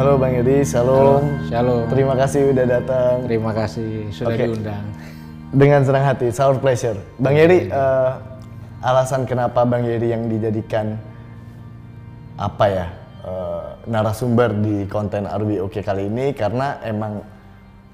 [0.00, 1.44] Halo Bang Edi, shalom.
[1.52, 1.84] Shalom.
[1.92, 3.28] Terima kasih udah datang.
[3.28, 4.48] Terima kasih sudah Oke.
[4.48, 4.84] diundang.
[5.52, 6.96] Dengan senang hati, it's our pleasure.
[7.20, 8.10] Bang Edi, eh,
[8.80, 10.96] alasan kenapa Bang Edi yang dijadikan
[12.40, 12.86] apa ya
[13.28, 15.28] eh, narasumber di konten
[15.60, 17.20] Oke kali ini karena emang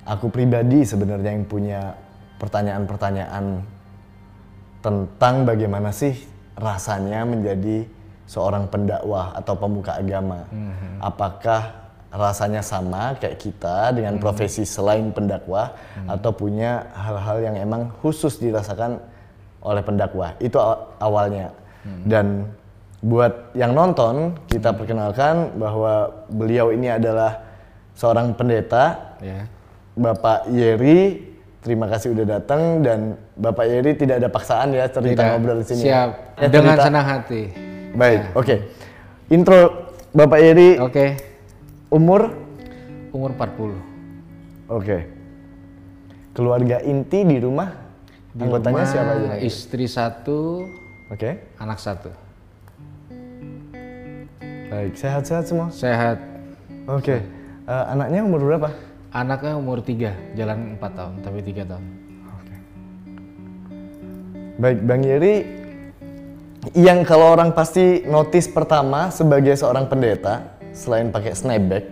[0.07, 1.91] aku pribadi sebenarnya yang punya
[2.39, 3.67] pertanyaan-pertanyaan
[4.79, 6.15] tentang bagaimana sih
[6.55, 7.83] rasanya menjadi
[8.31, 10.47] seorang pendakwah atau pemuka agama.
[11.03, 15.75] Apakah rasanya sama kayak kita dengan profesi selain pendakwah
[16.07, 19.03] atau punya hal-hal yang emang khusus dirasakan
[19.61, 20.33] oleh pendakwah.
[20.39, 21.51] Itu aw- awalnya.
[22.07, 22.51] Dan
[22.99, 27.43] buat yang nonton, kita perkenalkan bahwa beliau ini adalah
[27.95, 29.49] seorang pendeta Ya.
[29.97, 31.25] Bapak Yeri,
[31.65, 35.31] terima kasih udah datang dan Bapak Yeri tidak ada paksaan ya cerita Tidak.
[35.33, 35.83] ngobrol di sini.
[35.89, 36.09] Siap.
[36.37, 37.43] Ya, Dengan senang hati.
[37.97, 38.57] Baik, oke.
[39.33, 41.07] Intro Bapak Yeri Oke.
[41.91, 42.35] Umur
[43.15, 43.73] Umur 40.
[44.69, 44.99] oke.
[46.37, 47.73] Keluarga inti di rumah
[48.37, 49.29] Di anggotanya rumah siapa aja?
[49.41, 50.69] Istri satu,
[51.09, 51.57] Oke.
[51.57, 52.13] anak satu.
[54.69, 55.73] Baik, sehat-sehat semua.
[55.73, 56.21] Sehat.
[56.85, 57.25] Oke.
[57.65, 58.69] Eh, anaknya umur berapa?
[59.17, 61.85] Anaknya umur 3, jalan 4 tahun, tapi 3 tahun.
[64.57, 65.45] Baik, Bang Yeri,
[66.73, 71.85] yang kalau orang pasti notice pertama sebagai seorang pendeta, selain pakai snapback,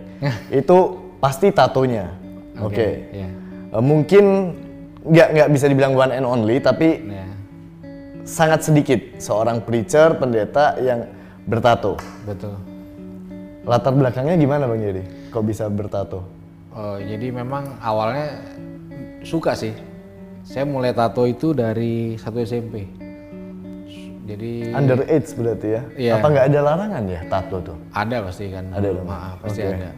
[0.53, 0.77] itu
[1.17, 2.13] pasti tatonya.
[2.61, 3.09] Oke.
[3.09, 3.29] Ya.
[3.73, 4.53] Eh, mungkin
[5.01, 7.25] nggak nggak bisa dibilang one and only, tapi Ya.
[8.21, 11.09] sangat sedikit seorang preacher, pendeta yang
[11.49, 11.97] bertato.
[12.29, 12.55] Betul.
[13.65, 15.01] Latar belakangnya gimana Bang Yeri?
[15.33, 16.21] Kok bisa bertato?
[16.69, 18.37] Oh, jadi memang awalnya
[19.25, 19.73] suka sih.
[20.45, 22.85] Saya mulai tato itu dari satu SMP.
[24.25, 25.81] Jadi Underage berarti ya?
[25.93, 26.13] Iya.
[26.17, 27.77] Apa nggak ada larangan ya tato tuh?
[27.93, 28.65] ada pasti kan.
[28.73, 29.05] Ada dong.
[29.05, 29.89] Maaf, pasti ada.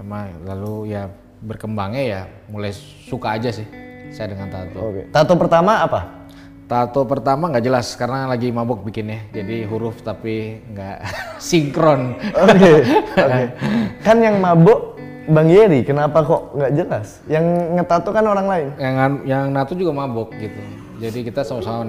[0.00, 0.18] Cuma
[0.48, 1.02] lalu ya
[1.44, 2.72] berkembangnya ya mulai
[3.04, 3.68] suka aja sih
[4.08, 4.80] saya dengan tato.
[4.80, 5.12] Oke.
[5.12, 6.24] Tato pertama apa?
[6.64, 9.28] Tato pertama nggak jelas karena lagi mabuk bikinnya.
[9.36, 10.96] Jadi huruf tapi nggak
[11.52, 12.16] sinkron.
[12.32, 12.72] Oke,
[13.20, 13.44] oke.
[14.00, 17.24] Kan yang mabuk Bang Yeri, kenapa kok nggak jelas?
[17.24, 17.44] Yang
[17.80, 18.68] ngetato kan orang lain.
[18.76, 20.83] yang yang nato juga mabuk gitu.
[20.94, 21.82] Jadi kita sama-sama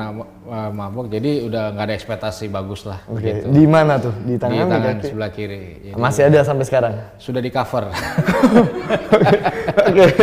[0.71, 1.05] mabuk.
[1.07, 2.99] Jadi udah nggak ada ekspektasi bagus lah.
[3.05, 3.47] Oke, gitu.
[3.49, 4.13] di mana tuh?
[4.17, 5.07] Di Di tangan, di tangan kaki?
[5.07, 5.61] sebelah kiri.
[5.83, 6.93] Jadi Masih ada sampai sekarang.
[7.17, 7.85] sudah di cover.
[9.85, 10.03] Oke.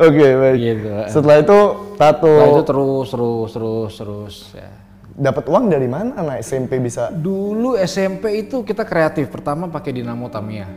[0.00, 0.56] Oke, baik.
[0.56, 0.88] gitu.
[1.08, 1.58] Setelah itu
[1.94, 4.68] tato Setelah itu terus terus terus terus ya.
[5.12, 9.28] dapat uang dari mana anak SMP bisa Dulu SMP itu kita kreatif.
[9.28, 10.68] Pertama pakai dinamo Tamiya.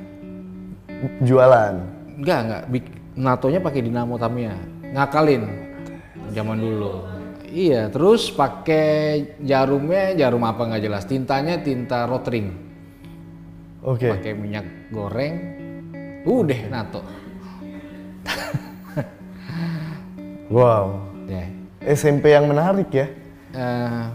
[1.19, 1.73] jualan?
[2.19, 2.61] Enggak, enggak.
[3.13, 4.55] Natonya pakai dinamo Tamiya.
[4.91, 5.43] Ngakalin
[6.31, 6.91] zaman dulu.
[7.53, 11.03] Iya, terus pakai jarumnya jarum apa nggak jelas.
[11.05, 12.49] Tintanya tinta rotring.
[13.83, 14.09] Oke.
[14.09, 15.35] Pakai minyak goreng.
[16.23, 17.03] Udah nato.
[20.53, 21.01] Wow.
[21.25, 21.49] Ya.
[21.83, 23.07] SMP yang menarik ya.
[23.53, 24.05] Eh,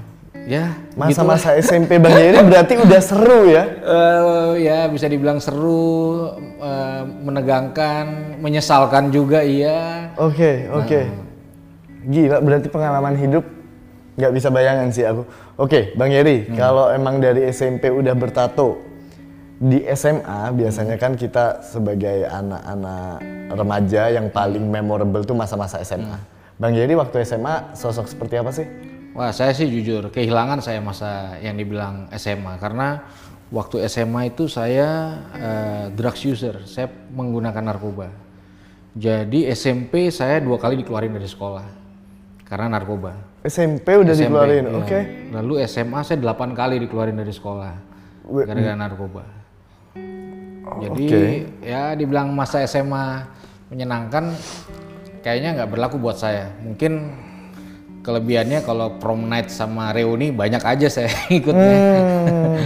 [0.47, 0.65] ya,
[0.95, 3.65] Masa-masa SMP Bang Yeri berarti udah seru ya.
[3.67, 6.31] Eh, ya bisa dibilang seru,
[6.63, 10.15] eh, menegangkan, menyesalkan juga iya.
[10.15, 11.28] Oke, oke.
[12.07, 13.43] Gila, berarti pengalaman hidup
[14.19, 15.23] nggak bisa bayangan sih aku.
[15.59, 18.83] Oke, Bang Yeri, kalau emang dari SMP udah bertato,
[19.59, 23.19] di SMA biasanya kan kita sebagai anak-anak
[23.55, 26.19] remaja yang paling memorable tuh masa-masa SMA.
[26.59, 28.67] Bang Yeri waktu SMA sosok seperti apa sih?
[29.15, 33.03] Wah, saya sih jujur kehilangan saya masa yang dibilang SMA karena
[33.51, 38.11] waktu SMA itu saya eh, drugs user, saya menggunakan narkoba.
[38.99, 41.88] Jadi SMP saya dua kali dikeluarin dari sekolah
[42.49, 43.13] karena narkoba.
[43.45, 44.75] SMP udah SMP, dikeluarin, iya.
[44.75, 44.99] oke.
[45.31, 47.73] Lalu SMA saya delapan kali dikeluarin dari sekolah
[48.27, 49.25] We- gara-gara narkoba.
[50.79, 51.23] Jadi oke.
[51.65, 53.25] ya dibilang masa SMA
[53.69, 54.33] menyenangkan,
[55.21, 56.53] kayaknya nggak berlaku buat saya.
[56.61, 57.09] Mungkin
[58.01, 61.73] kelebihannya kalau prom night sama reuni banyak aja saya ikutnya.
[62.29, 62.57] Hmm,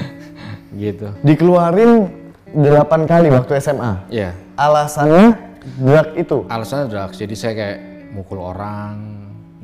[0.74, 1.08] gitu.
[1.22, 2.10] dikeluarin
[2.52, 2.58] 8
[3.06, 4.06] kali waktu SMA.
[4.10, 5.38] Ya, Alasannya
[5.78, 6.38] drug itu.
[6.50, 7.16] alasannya drugs.
[7.16, 7.78] Jadi saya kayak
[8.12, 9.21] mukul orang,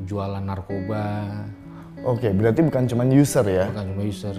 [0.09, 1.45] jualan narkoba,
[2.07, 3.65] Oke, berarti bukan cuma user ya.
[3.67, 4.35] bukan cuma user.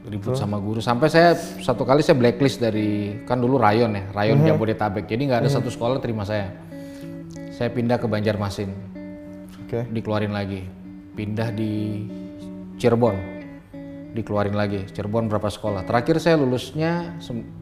[0.00, 0.80] Ribut sama guru.
[0.82, 5.06] Sampai saya satu kali saya blacklist dari kan dulu rayon ya rayon Jabodetabek.
[5.06, 6.50] Jadi nggak ada satu sekolah terima saya.
[7.54, 8.70] Saya pindah ke Banjarmasin.
[9.66, 9.86] Oke.
[9.86, 10.66] dikeluarin lagi.
[11.14, 12.06] Pindah di
[12.80, 13.14] Cirebon.
[14.16, 14.88] Dikeluarin lagi.
[14.90, 15.86] Cirebon berapa sekolah.
[15.86, 17.14] Terakhir saya lulusnya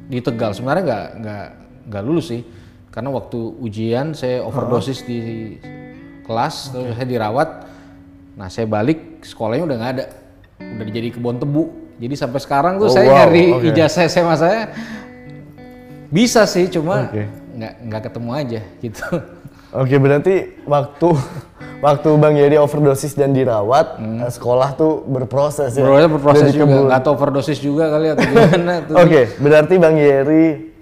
[0.09, 0.57] di Tegal.
[0.57, 1.47] Sebenarnya nggak nggak
[1.93, 2.41] nggak lulus sih.
[2.89, 5.19] Karena waktu ujian saya overdosis di
[6.29, 7.49] kelas terus saya dirawat
[8.37, 10.05] nah saya balik sekolahnya udah nggak ada
[10.61, 11.65] udah jadi kebun tebu
[11.99, 13.67] jadi sampai sekarang tuh Oh, saya wow, nyari oke.
[13.73, 14.61] ijazah SMA saya
[16.09, 17.29] Bisa sih, cuma Oke.
[17.53, 19.05] nggak nggak ketemu aja gitu.
[19.77, 21.09] Oke, berarti waktu
[21.85, 25.85] waktu Bang Yeri overdosis dan dirawat, eh, sekolah tuh berproses ya.
[26.09, 28.89] Berproses Jadi juga, tahu overdosis juga kali atau gimana.
[28.97, 30.73] Oke, berarti Bang Yeri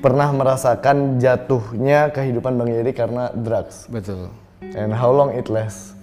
[0.00, 3.84] pernah merasakan jatuhnya kehidupan Bang Yeri karena drugs.
[3.92, 4.32] Betul.
[4.60, 5.94] And how long it lasts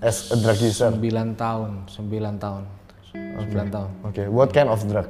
[0.00, 0.90] as a drug user?
[0.90, 2.64] 9 tahun, 9 tahun.
[3.12, 3.90] 9 tahun.
[4.04, 5.08] Oke, what kind of drug?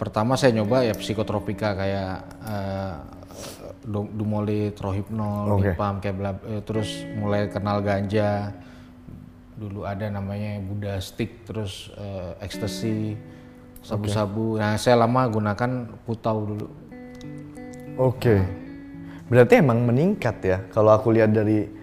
[0.00, 2.14] Pertama saya nyoba ya psikotropika kayak
[3.86, 5.74] du- dumolit, rohypnol, Oke.
[5.74, 8.50] Mipam, kayak bla- eh, terus mulai kenal ganja.
[9.58, 13.14] Dulu ada namanya Buddha stick, terus eh, ecstasy,
[13.84, 14.58] sabu-sabu.
[14.58, 15.70] Nah, saya lama gunakan
[16.02, 16.66] putau dulu.
[18.00, 18.42] Oke.
[19.28, 20.58] Berarti emang meningkat ya.
[20.72, 21.81] Kalau aku lihat dari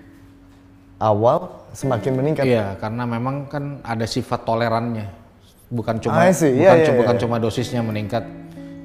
[1.00, 2.44] awal semakin meningkat.
[2.44, 5.08] Iya, karena memang kan ada sifat tolerannya.
[5.70, 6.50] Bukan cuma see.
[6.52, 7.22] bukan, Iya, iya, cu- bukan iya.
[7.22, 8.24] cuma dosisnya meningkat,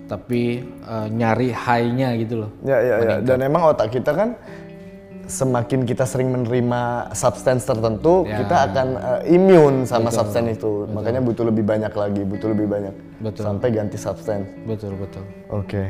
[0.05, 2.51] tapi eh, nyari high-nya gitu loh.
[2.61, 3.17] Ya, ya, ya.
[3.19, 4.37] Dan emang otak kita kan
[5.25, 6.81] semakin kita sering menerima
[7.11, 8.45] substance tertentu, Ya.
[8.45, 10.85] kita akan uh, immune sama substance itu.
[10.87, 12.93] Makanya butuh lebih banyak lagi, butuh lebih banyak.
[13.19, 13.49] Betul.
[13.49, 14.45] Sampai ganti substance.
[14.63, 15.25] Betul, betul.
[15.49, 15.89] Oke.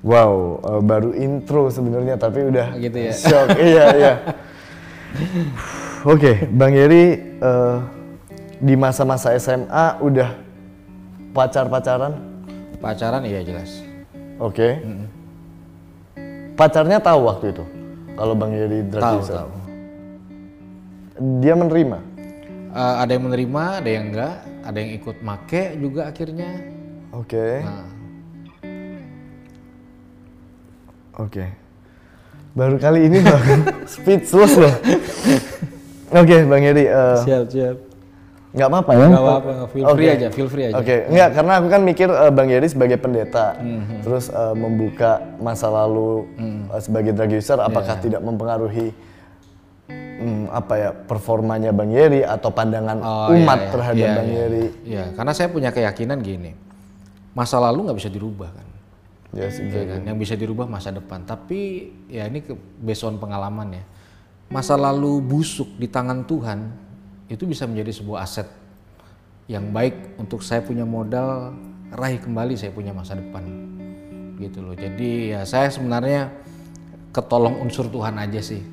[0.00, 3.12] Wow, uh, baru intro sebenarnya tapi udah Gitu ya.
[3.12, 3.48] shock.
[3.56, 4.12] iya, iya.
[6.06, 7.84] Oke, Bang Yeri uh,
[8.60, 10.32] di masa-masa SMA udah
[11.36, 12.16] pacar-pacaran?
[12.80, 13.84] Pacaran iya jelas.
[14.40, 14.80] Oke.
[16.56, 17.64] Pacarnya tahu waktu itu
[18.16, 19.36] kalau Bang Yeri drug Tahu, user?
[19.44, 19.50] tahu.
[21.44, 21.98] Dia menerima.
[22.70, 26.50] Eh, ada yang menerima, ada yang enggak, ada yang ikut make juga akhirnya.
[27.12, 27.60] Oke.
[27.66, 27.88] Nah,
[31.20, 31.44] Oke.
[32.50, 33.42] Baru kali ini Bang
[33.94, 34.74] speechless loh.
[36.10, 37.76] Oke, Bang Yeri eh, siap, siap.
[38.50, 39.06] nggak apa-apa ya?
[39.06, 40.10] Gak apa-apa, feel free Oke.
[40.10, 40.74] aja, feel free aja.
[40.74, 44.02] Oke, enggak karena aku kan mikir eh, Bang Yeri sebagai pendeta, Mhm.
[44.02, 46.26] terus eh, membuka masa lalu
[46.66, 48.02] eh, sebagai drug user, apakah Iya.
[48.02, 48.90] tidak mempengaruhi
[50.20, 53.70] hmm, apa ya performanya Bang Yeri atau pandangan Oh, umat iya, iya.
[53.70, 54.38] terhadap Iya, Bang iya.
[54.42, 54.64] Yeri?
[54.82, 56.50] Iya, karena saya punya keyakinan gini.
[57.30, 58.66] Masa lalu nggak bisa dirubah kan.
[59.30, 60.00] Yes, Iya kan?
[60.10, 61.22] Yang bisa dirubah masa depan.
[61.22, 63.84] Tapi ya ini ke based on pengalaman ya.
[64.50, 66.66] Masa lalu busuk di tangan Tuhan
[67.30, 68.50] itu bisa menjadi sebuah aset
[69.46, 71.54] yang baik untuk saya punya modal
[71.94, 73.46] raih kembali saya punya masa depan.
[74.42, 74.74] Gitu loh.
[74.74, 76.34] Jadi ya saya sebenarnya
[77.14, 78.66] ketolong unsur Tuhan aja sih.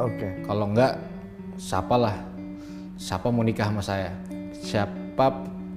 [0.00, 0.48] Oke.
[0.48, 0.96] Kalau enggak
[1.60, 2.16] siapalah
[2.96, 4.16] siapa mau nikah sama saya?
[4.56, 5.28] Siapa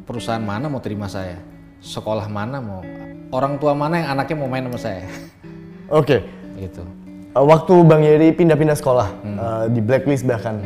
[0.08, 1.36] perusahaan mana mau terima saya?
[1.84, 2.80] Sekolah mana mau
[3.33, 5.03] orang tua mana yang anaknya mau main sama saya?
[5.89, 6.21] Oke.
[6.53, 6.85] gitu.
[7.33, 9.38] Eh, waktu Bang Yeri pindah-pindah sekolah Hmm.
[9.41, 10.62] eh, di blacklist bahkan,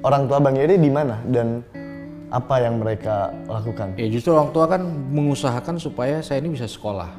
[0.00, 1.60] orang tua Bang Yeri di mana dan
[2.26, 3.92] apa yang mereka lakukan?
[4.00, 4.82] Ya justru orang tua kan
[5.12, 7.12] mengusahakan supaya saya ini bisa sekolah.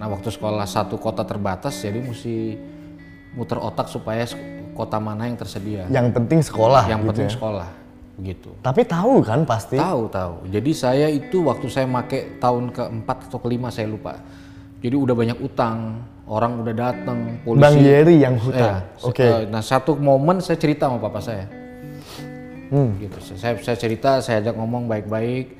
[0.00, 2.56] Nah waktu sekolah satu kota terbatas jadi mesti
[3.36, 4.24] muter otak supaya
[4.72, 5.84] kota mana yang tersedia.
[5.92, 6.88] Yang penting sekolah.
[6.88, 7.34] yang gitu penting ya.
[7.36, 7.68] sekolah,
[8.18, 8.50] begitu.
[8.60, 9.78] Tapi tahu kan pasti.
[9.78, 10.50] Tahu tahu.
[10.50, 14.18] Jadi saya itu waktu saya make tahun keempat atau kelima saya lupa.
[14.82, 17.62] Jadi udah banyak utang, orang udah datang, polisi.
[17.62, 18.82] Bang Yeri yang hutang.
[18.82, 19.06] Iya.
[19.06, 19.26] Oke.
[19.26, 21.46] Eh, Nah satu momen saya cerita sama papa saya.
[22.68, 22.98] Hmm.
[23.00, 23.16] Gitu.
[23.38, 25.54] Saya, saya cerita, saya ajak ngomong baik-baik.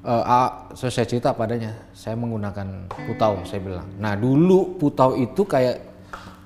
[0.00, 1.78] Eh, ah, so saya cerita apa adanya.
[1.94, 3.86] Saya menggunakan putau, saya bilang.
[3.98, 5.78] Nah dulu putau itu kayak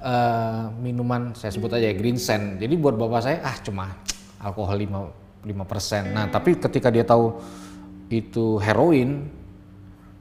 [0.01, 2.61] eh, minuman, saya sebut aja green sand.
[2.61, 3.97] Jadi buat bapak saya, ah cuma
[4.41, 5.24] alkohol 5
[5.69, 6.17] persen.
[6.17, 7.37] Nah tapi ketika dia tahu
[8.09, 9.29] itu heroin,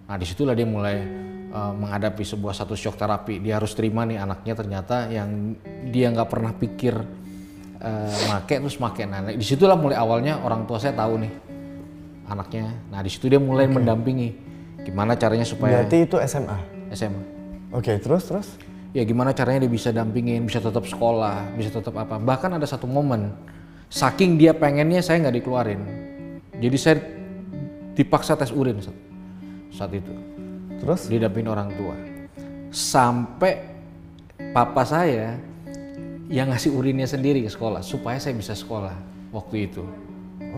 [0.03, 0.99] nah di situlah dia mulai
[1.47, 3.39] eh, menghadapi sebuah satu shock terapi.
[3.39, 5.55] Dia harus terima nih anaknya ternyata yang
[5.87, 6.99] dia nggak pernah pikir
[7.79, 9.07] eh, make terus make.
[9.07, 11.33] Nah di situlah mulai awalnya orang tua saya tahu nih
[12.27, 12.75] anaknya.
[12.91, 14.35] Nah di situ dia mulai mendampingi
[14.83, 16.57] gimana caranya supaya Berarti itu SMA.
[16.91, 17.23] SMA.
[17.73, 18.47] Oke, terus terus.
[18.93, 22.21] Ya gimana caranya dia bisa dampingin, bisa tetap sekolah, bisa tetap apa.
[22.21, 23.33] Bahkan ada satu momen,
[23.93, 25.81] saking dia pengennya saya nggak dikeluarin.
[26.57, 26.97] Jadi saya
[27.93, 28.97] dipaksa tes urin saat,
[29.69, 30.09] saat itu.
[30.81, 31.05] Terus?
[31.05, 31.93] Didampingin orang tua.
[32.73, 33.61] Sampai
[34.49, 35.37] papa saya
[36.33, 38.97] yang ngasih urinnya sendiri ke sekolah supaya saya bisa sekolah
[39.29, 39.85] waktu itu.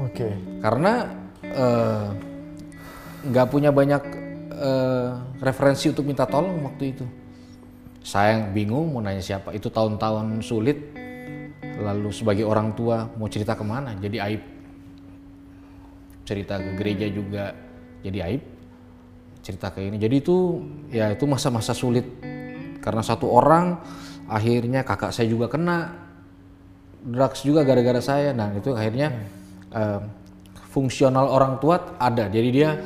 [0.08, 0.32] Oke.
[0.64, 1.12] Karena
[1.44, 2.08] eh,
[3.28, 4.04] nggak punya banyak
[4.56, 5.10] eh,
[5.44, 7.06] referensi untuk minta tolong waktu itu.
[8.00, 9.52] Saya bingung mau nanya siapa.
[9.52, 11.04] Itu tahun-tahun sulit.
[11.76, 13.96] Lalu sebagai orang tua mau cerita ke mana?
[13.96, 14.42] Jadi aib.
[16.26, 17.54] Cerita ke gereja juga
[18.02, 18.44] jadi aib.
[19.46, 20.02] Cerita ke ini.
[20.02, 22.06] Jadi itu ya itu masa-masa sulit.
[22.82, 23.82] Karena satu orang
[24.26, 25.94] akhirnya kakak saya juga kena
[27.06, 28.34] drugs juga gara-gara saya.
[28.34, 29.14] Nah itu akhirnya
[29.70, 30.00] eh,
[30.74, 32.26] fungsional orang tua ada.
[32.26, 32.80] Jadi dia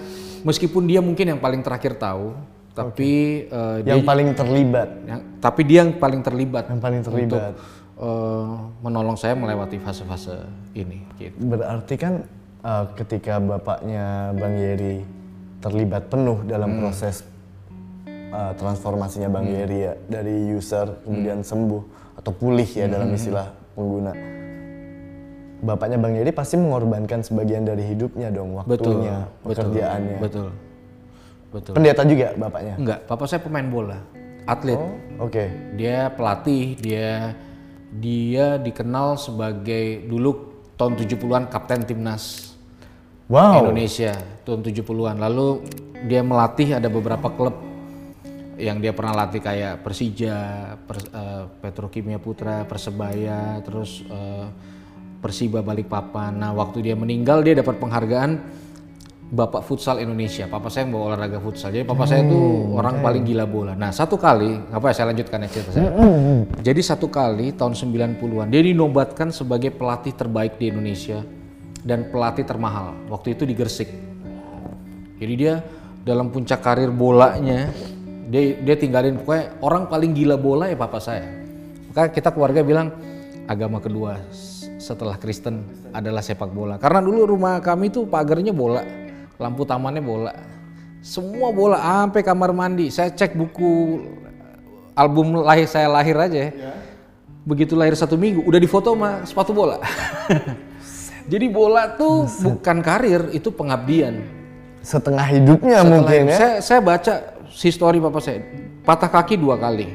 [0.44, 2.36] meskipun dia mungkin yang paling terakhir tahu,
[2.76, 4.90] tapi eh, dia Yang paling terlibat.
[5.08, 7.54] yang- tapi dia yang paling terlibat Yang paling terlibat.
[8.00, 8.48] Eh,
[8.82, 11.36] menolong saya melewati fase-fase ini gitu.
[11.44, 12.24] Berarti kan
[12.64, 15.04] eh, ketika bapaknya Bang Yeri
[15.60, 17.28] terlibat penuh dalam proses
[18.08, 21.84] eh, transformasinya Bang Yeri ya dari user kemudian sembuh
[22.20, 24.12] atau pulih ya dalam istilah pengguna.
[25.60, 29.68] Bapaknya Bang Yeri pasti mengorbankan sebagian dari hidupnya dong, waktunya, betul.
[29.68, 30.18] pekerjaannya.
[30.24, 30.50] Betul.
[31.50, 31.74] Betul.
[31.76, 32.80] Pendeta juga bapaknya.
[32.80, 34.00] Enggak, papa saya pemain bola,
[34.48, 34.80] atlet.
[34.80, 35.46] Oh, oke.
[35.76, 37.36] Dia pelatih, dia
[37.90, 42.50] dia dikenal sebagai dulu tahun 70-an kapten timnas
[43.30, 43.62] Wow.
[43.62, 45.22] Indonesia tahun 70-an.
[45.22, 45.48] Lalu
[46.10, 47.62] dia melatih ada beberapa klub
[48.58, 50.38] yang dia pernah latih kayak Persija,
[50.84, 54.48] Pers- eh, Petrokimia Putra, Persebaya, terus eh,
[55.22, 56.42] Persiba Balikpapan.
[56.42, 58.42] Nah, waktu dia meninggal dia dapat penghargaan
[59.30, 60.50] Bapak Futsal Indonesia.
[60.50, 61.70] Papa saya yang bawa olahraga futsal.
[61.70, 63.78] Jadi papa saya tuh orang paling gila bola.
[63.78, 65.90] Nah, satu kali, apa ya saya lanjutkan ya cerita saya.
[66.66, 71.22] Jadi satu kali tahun 90-an dia dinobatkan sebagai pelatih terbaik di Indonesia
[71.86, 72.98] dan pelatih termahal.
[73.06, 73.90] Waktu itu di Gersik.
[75.22, 75.62] Jadi dia
[76.02, 77.70] dalam puncak karir bolanya
[78.34, 81.30] dia dia tinggalin pokoknya orang paling gila bola ya papa saya.
[81.94, 82.98] Maka kita keluarga bilang
[83.46, 84.18] agama kedua
[84.82, 85.62] setelah Kristen
[85.94, 86.82] adalah sepak bola.
[86.82, 88.82] Karena dulu rumah kami tuh pagarnya bola,
[89.40, 90.36] lampu tamannya bola.
[91.00, 92.92] Semua bola sampai kamar mandi.
[92.92, 94.04] Saya cek buku
[94.92, 96.52] album lahir saya lahir aja.
[96.52, 96.76] ya.
[97.48, 99.80] Begitu lahir satu minggu udah difoto sama sepatu bola.
[101.32, 104.26] Jadi bola tuh bukan karir, itu pengabdian.
[104.82, 106.38] Setengah hidupnya Setelah mungkin itu, ya.
[106.38, 107.14] Saya, saya baca
[107.54, 108.40] history papa saya.
[108.82, 109.88] Patah kaki dua kali.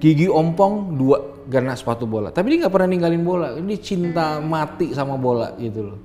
[0.00, 1.18] Gigi ompong dua
[1.52, 2.32] karena sepatu bola.
[2.32, 3.48] Tapi dia nggak pernah ninggalin bola.
[3.60, 5.98] Ini cinta mati sama bola gitu loh.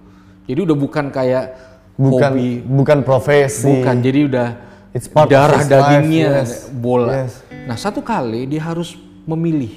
[0.43, 3.69] Jadi udah bukan kayak Bukan hobi, bukan profesi.
[3.69, 3.95] bukan.
[3.99, 4.49] Jadi udah
[4.93, 6.69] It's part of darah his dagingnya yes.
[6.69, 7.25] bola.
[7.25, 7.41] Yes.
[7.65, 9.73] Nah satu kali dia harus memilih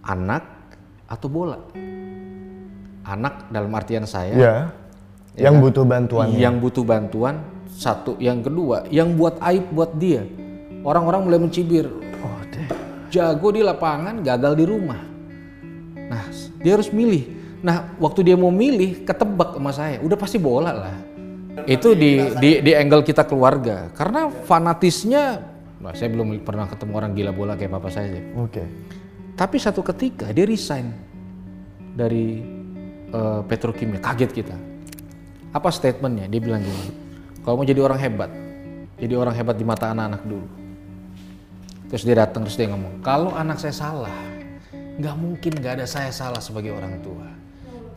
[0.00, 0.44] anak
[1.04, 1.60] atau bola.
[3.02, 4.54] Anak dalam artian saya Ya.
[5.38, 6.26] Yang butuh bantuan.
[6.34, 10.26] yang butuh bantuan satu yang kedua yang buat aib buat dia
[10.82, 11.86] orang-orang mulai mencibir
[12.18, 12.66] Oh, deh.
[13.06, 14.98] jago di lapangan gagal di rumah
[16.10, 16.26] nah
[16.58, 20.96] dia harus milih nah waktu dia mau milih ketebak sama saya udah pasti bola lah
[21.66, 25.42] itu di di di angle kita keluarga karena fanatisnya
[25.82, 28.62] nah, saya belum pernah ketemu orang gila bola kayak papa saya Oke.
[29.34, 31.08] tapi satu ketika dia resign
[31.98, 32.38] dari
[33.10, 34.56] eh, Petrokimia, kaget kita.
[35.50, 36.30] Apa statementnya?
[36.30, 36.94] Dia bilang gini,
[37.42, 38.30] kalau mau jadi orang hebat,
[39.02, 40.46] jadi orang hebat di mata anak-anak dulu.
[41.88, 44.12] Terus dia datang terus dia ngomong, kalau anak saya salah,
[45.00, 47.26] nggak mungkin nggak ada saya salah sebagai orang tua.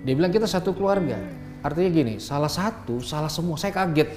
[0.02, 1.18] Dia bilang kita satu keluarga.
[1.62, 3.54] Artinya gini, salah satu, salah semua.
[3.58, 4.10] Saya kaget.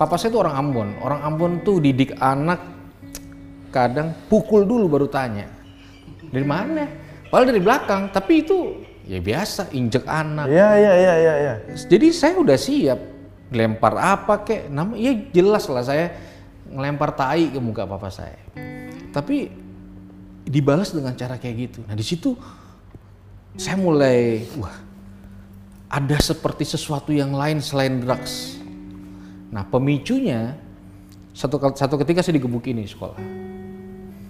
[0.00, 0.88] Papa saya itu orang Ambon.
[1.04, 2.58] Orang Ambon tuh didik anak
[3.68, 5.48] kadang pukul dulu baru tanya.
[6.32, 6.84] Dari mana?
[7.28, 10.48] Padahal dari belakang, tapi itu ya biasa injek anak.
[10.48, 11.54] Iya, iya, iya, iya, iya.
[11.76, 13.00] Jadi saya udah siap
[13.52, 16.12] lempar apa kek, nama ya jelas lah saya
[16.72, 18.40] ngelempar tai ke muka papa saya.
[19.12, 19.48] Tapi
[20.48, 21.80] dibalas dengan cara kayak gitu.
[21.84, 22.32] Nah di situ
[23.60, 24.91] saya mulai wah
[25.92, 28.56] ada seperti sesuatu yang lain selain drugs.
[29.52, 30.56] Nah pemicunya
[31.36, 33.20] satu satu ketika saya digebukin di sekolah.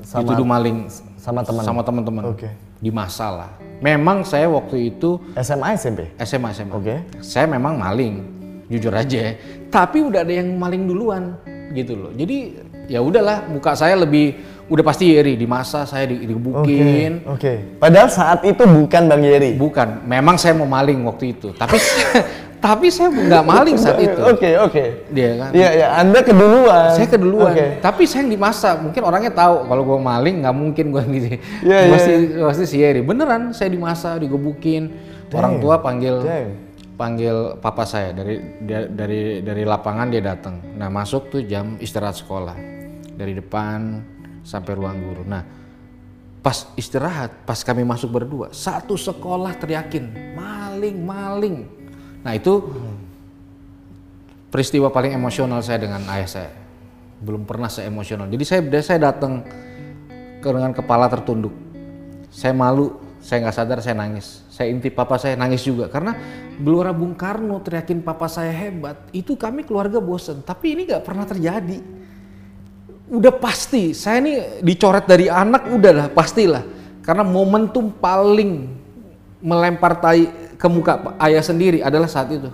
[0.02, 1.62] Sama Dituduh maling sama teman.
[1.62, 2.50] sama teman-teman Oke.
[2.82, 3.50] di masa lah.
[3.78, 6.10] Memang saya waktu itu SMA SMP.
[6.18, 6.74] SMA SMA.
[6.74, 7.06] Oke.
[7.22, 8.14] Saya memang maling,
[8.66, 9.38] jujur aja.
[9.70, 11.38] Tapi udah ada yang maling duluan
[11.70, 12.10] gitu loh.
[12.14, 12.58] Jadi
[12.90, 16.26] ya udahlah, muka saya lebih udah pasti Yeri di masa saya di- Oke.
[16.28, 17.12] digebukin.
[17.26, 17.52] Oke.
[17.76, 19.54] Padahal saat itu bukan Bang Yeri.
[19.54, 21.50] Bukan, memang saya mau maling waktu itu.
[21.52, 21.76] Tapi
[22.62, 24.20] tapi saya nggak maling saat itu.
[24.22, 24.84] Oke, oke.
[25.10, 25.50] Dia kan.
[25.50, 25.86] Iya, iya.
[25.98, 26.94] Anda keduluan.
[26.94, 27.82] Saya keduluan, Oke.
[27.82, 31.26] tapi saya yang di masa mungkin orangnya tahu kalau gue maling nggak mungkin gue gitu.
[31.66, 33.02] Iya, iya, pasti pasti si Yeri.
[33.02, 34.94] Beneran saya di masa digebukin.
[35.32, 36.50] Orang tua panggil Damn.
[36.94, 40.60] panggil papa saya dari dia- dari dari lapangan dia datang.
[40.76, 42.52] Nah masuk tuh jam istirahat sekolah
[43.10, 44.04] dari depan
[44.42, 45.22] sampai ruang guru.
[45.26, 45.42] Nah
[46.42, 51.56] pas istirahat, pas kami masuk berdua, satu sekolah teriakin maling maling.
[52.26, 52.66] Nah itu
[54.50, 56.52] peristiwa paling emosional saya dengan ayah saya.
[57.22, 58.26] Belum pernah saya emosional.
[58.26, 59.46] Jadi saya saya datang
[60.42, 61.54] ke dengan kepala tertunduk.
[62.34, 64.42] Saya malu, saya nggak sadar saya nangis.
[64.50, 66.18] Saya intip papa saya nangis juga karena
[66.58, 68.98] Gelora Bung Karno teriakin papa saya hebat.
[69.14, 70.42] Itu kami keluarga bosen.
[70.42, 72.01] Tapi ini nggak pernah terjadi.
[73.12, 76.64] Udah pasti, saya ini dicoret dari anak udah lah pastilah.
[77.04, 78.72] Karena momentum paling
[79.44, 82.48] melempar tai ke muka ayah sendiri adalah saat itu.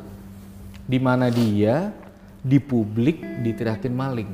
[0.82, 1.94] Di mana dia
[2.42, 4.30] di publik diteriakin maling.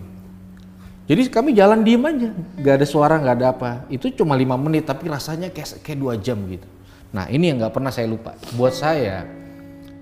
[1.04, 3.70] Jadi kami jalan diem aja, nggak ada suara, nggak ada apa.
[3.92, 6.64] Itu cuma lima menit, tapi rasanya kayak kayak dua jam gitu.
[7.12, 8.32] Nah ini yang nggak pernah saya lupa.
[8.56, 9.28] Buat saya,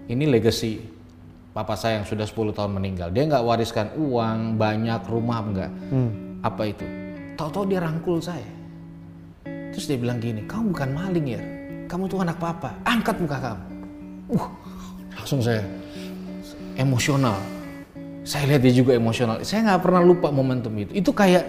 [0.06, 1.01] ini legacy
[1.52, 3.09] papa saya yang sudah 10 tahun meninggal.
[3.12, 5.71] Dia nggak wariskan uang, banyak rumah enggak.
[6.40, 6.85] Apa itu?
[7.37, 8.49] Tahu-tahu dia rangkul saya.
[9.73, 11.42] Terus dia bilang gini, kamu bukan maling ya,
[11.88, 13.64] kamu tuh anak papa, angkat muka kamu.
[14.37, 14.49] Uh,
[15.16, 15.64] langsung saya
[16.76, 17.37] emosional.
[18.23, 19.40] Saya lihat dia juga emosional.
[19.42, 20.92] Saya nggak pernah lupa momentum itu.
[20.92, 21.49] Itu kayak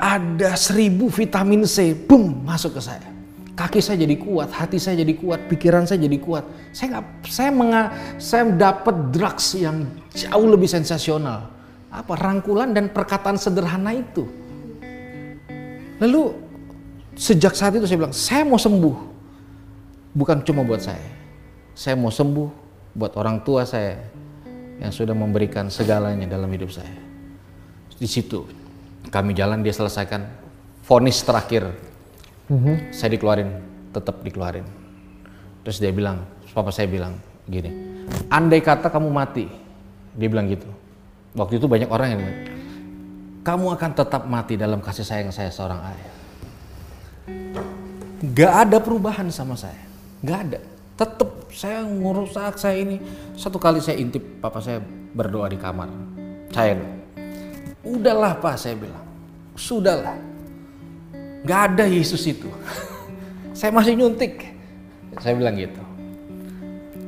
[0.00, 3.13] ada seribu vitamin C, boom masuk ke saya.
[3.54, 6.42] Kaki saya jadi kuat, hati saya jadi kuat, pikiran saya jadi kuat.
[6.74, 7.82] Saya nggak, saya menga,
[8.18, 11.54] saya dapat drugs yang jauh lebih sensasional.
[11.94, 14.26] Apa rangkulan dan perkataan sederhana itu.
[16.02, 16.34] Lalu
[17.14, 18.96] sejak saat itu saya bilang, saya mau sembuh.
[20.18, 21.06] Bukan cuma buat saya.
[21.78, 22.50] Saya mau sembuh
[22.94, 23.98] buat orang tua saya
[24.82, 26.94] yang sudah memberikan segalanya dalam hidup saya.
[27.94, 28.42] Di situ
[29.14, 30.26] kami jalan dia selesaikan
[30.82, 31.93] vonis terakhir.
[32.92, 33.50] Saya dikeluarin,
[33.94, 34.66] tetap dikeluarin.
[35.64, 37.16] Terus dia bilang, papa saya bilang
[37.48, 37.72] gini,
[38.28, 39.48] andai kata kamu mati,
[40.12, 40.68] dia bilang gitu.
[41.32, 42.40] Waktu itu banyak orang yang bilang,
[43.44, 46.12] kamu akan tetap mati dalam kasih sayang saya seorang ayah.
[48.24, 49.80] Gak ada perubahan sama saya,
[50.20, 50.60] gak ada.
[50.94, 53.00] Tetap saya ngurusak saya ini.
[53.34, 54.84] Satu kali saya intip papa saya
[55.16, 55.88] berdoa di kamar.
[56.52, 56.76] Saya
[57.84, 59.04] udahlah pak saya bilang,
[59.56, 60.33] sudahlah.
[61.44, 62.48] Gak ada Yesus itu.
[63.58, 64.50] saya masih nyuntik.
[65.20, 65.84] Saya bilang gitu.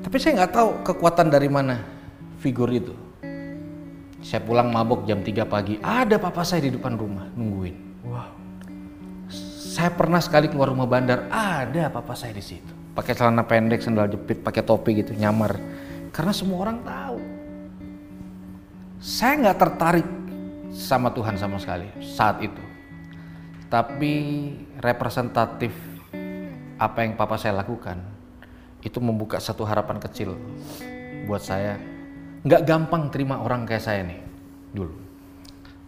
[0.07, 1.83] Tapi saya nggak tahu kekuatan dari mana
[2.39, 2.95] figur itu.
[4.23, 7.77] Saya pulang mabok jam 3 pagi, ada papa saya di depan rumah nungguin.
[8.07, 8.31] Wow.
[9.77, 12.71] Saya pernah sekali keluar rumah bandar, ada papa saya di situ.
[12.95, 15.59] Pakai celana pendek, sandal jepit, pakai topi gitu, nyamar.
[16.15, 17.19] Karena semua orang tahu.
[19.03, 20.09] Saya nggak tertarik
[20.73, 22.66] sama Tuhan sama sekali saat itu.
[23.67, 24.15] Tapi
[24.79, 25.75] representatif
[26.77, 27.99] apa yang papa saya lakukan
[28.85, 30.39] itu membuka satu harapan kecil
[31.27, 31.75] buat saya.
[32.47, 34.23] Nggak gampang terima orang kayak saya nih
[34.71, 34.95] dulu.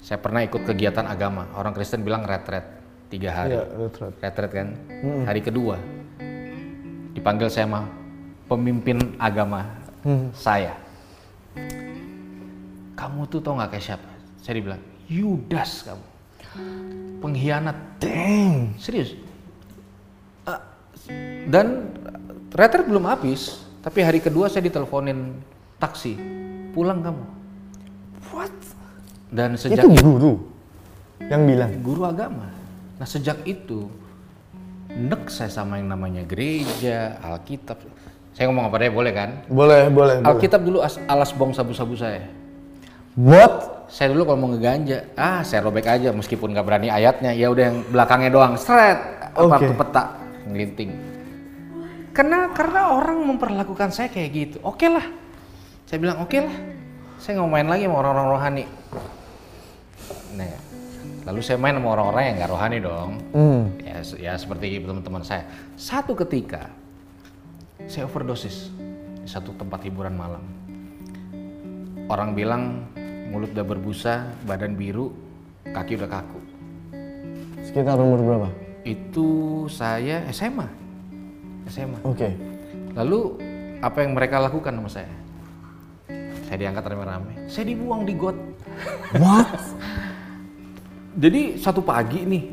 [0.02, 1.46] Saya pernah ikut kegiatan agama.
[1.54, 2.66] Orang Kristen bilang retret
[3.12, 3.54] tiga hari.
[3.54, 4.12] Iya, retret.
[4.18, 4.68] Retret kan.
[5.28, 5.76] Hari kedua
[7.14, 7.86] dipanggil saya mah
[8.50, 9.66] pemimpin agama
[10.34, 10.74] saya.
[12.98, 14.10] Kamu tuh tau nggak kayak siapa?
[14.42, 16.06] Saya dibilang Yudas kamu,
[17.18, 17.99] pengkhianat.
[17.99, 18.79] Dang.
[18.79, 19.14] Serius.
[20.47, 20.61] Eh,
[21.51, 21.90] dan
[22.55, 25.35] retret belum habis, tapi hari kedua saya diteleponin
[25.77, 26.14] taksi,
[26.73, 27.25] pulang kamu.
[28.31, 28.55] What?
[29.29, 30.33] Dan sejak Itu guru
[31.21, 31.71] yang bilang.
[31.83, 32.49] guru agama.
[32.97, 33.90] Nah sejak itu
[34.88, 37.77] nek saya sama yang namanya gereja, Alkitab.
[38.33, 39.31] Saya ngomong apa deh boleh kan?
[39.51, 40.29] Boleh, boleh, boleh.
[40.31, 42.25] Alkitab dulu as- alas bong sabu-sabu saya.
[43.18, 43.54] What?
[43.90, 47.64] Saya dulu kalau mau ngeganja, ah saya robek aja meskipun nggak berani ayatnya, ya udah
[47.72, 50.04] yang belakangnya doang, seret, apa tuh peta,
[50.44, 50.92] ngelinting.
[52.12, 55.09] Karena karena orang memperlakukan saya kayak gitu, oke lah.
[55.88, 56.57] Saya bilang oke lah,
[57.16, 58.64] saya nggak main lagi sama orang-orang rohani.
[60.37, 60.52] Nah,
[61.33, 63.11] lalu saya main sama orang-orang yang nggak rohani dong.
[63.33, 63.62] Hmm.
[63.83, 65.48] Ya, ya seperti teman-teman saya.
[65.81, 66.68] Satu ketika
[67.88, 68.68] saya overdosis
[69.24, 70.44] di satu tempat hiburan malam.
[72.09, 72.88] Orang bilang
[73.28, 74.14] mulut udah berbusa,
[74.44, 75.12] badan biru,
[75.68, 76.40] kaki udah kaku.
[77.62, 78.48] Sekitar umur berapa?
[78.82, 79.28] Itu
[79.68, 80.64] saya SMA.
[81.68, 82.00] SMA.
[82.02, 82.32] Oke.
[82.96, 83.36] Lalu
[83.84, 85.12] apa yang mereka lakukan sama saya?
[86.48, 87.44] Saya diangkat rame-rame.
[87.52, 88.36] Saya dibuang di got.
[89.20, 89.52] What?
[91.22, 92.44] Jadi satu pagi nih,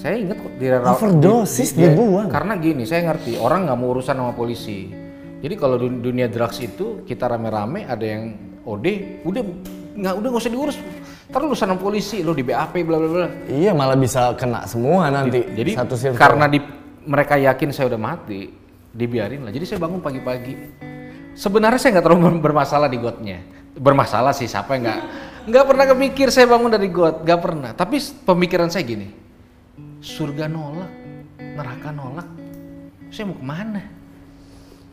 [0.00, 2.32] saya ingat kok di Overdosis di- di- dibuang?
[2.32, 4.88] Karena gini, saya ngerti orang nggak mau urusan sama polisi.
[5.36, 8.32] Jadi kalau dun- dunia drugs itu kita rame-rame ada yang
[8.66, 8.86] OD,
[9.22, 9.42] udah
[9.96, 10.76] nggak udah nggak usah diurus.
[11.26, 13.28] Terus urusan sama polisi, lo di BAP bla bla bla.
[13.46, 15.42] Iya, malah bisa kena semua nanti.
[15.42, 16.18] Jadi satu circle.
[16.18, 16.58] karena di,
[17.06, 18.50] mereka yakin saya udah mati,
[18.94, 19.50] dibiarin lah.
[19.54, 20.54] Jadi saya bangun pagi-pagi.
[21.34, 23.38] Sebenarnya saya nggak terlalu bermasalah di gotnya.
[23.76, 25.00] Bermasalah sih siapa yang nggak
[25.46, 27.70] nggak pernah kepikir saya bangun dari got, nggak pernah.
[27.74, 29.10] Tapi pemikiran saya gini,
[30.02, 30.90] surga nolak,
[31.38, 32.28] neraka nolak,
[33.14, 33.82] saya mau ke mana?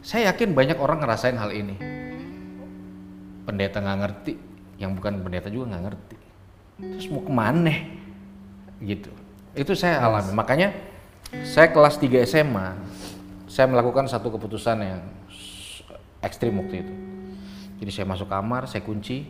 [0.04, 2.03] Saya yakin banyak orang ngerasain hal ini.
[3.44, 4.34] Pendeta nggak ngerti,
[4.80, 6.18] yang bukan pendeta juga nggak ngerti.
[6.80, 7.76] Terus mau ke mana?
[8.80, 9.12] Gitu.
[9.54, 10.32] Itu saya alami.
[10.32, 10.74] Makanya
[11.46, 12.68] saya kelas 3 SMA,
[13.50, 15.02] saya melakukan satu keputusan yang
[16.24, 16.94] ekstrim waktu itu.
[17.84, 19.28] Jadi saya masuk kamar, saya kunci,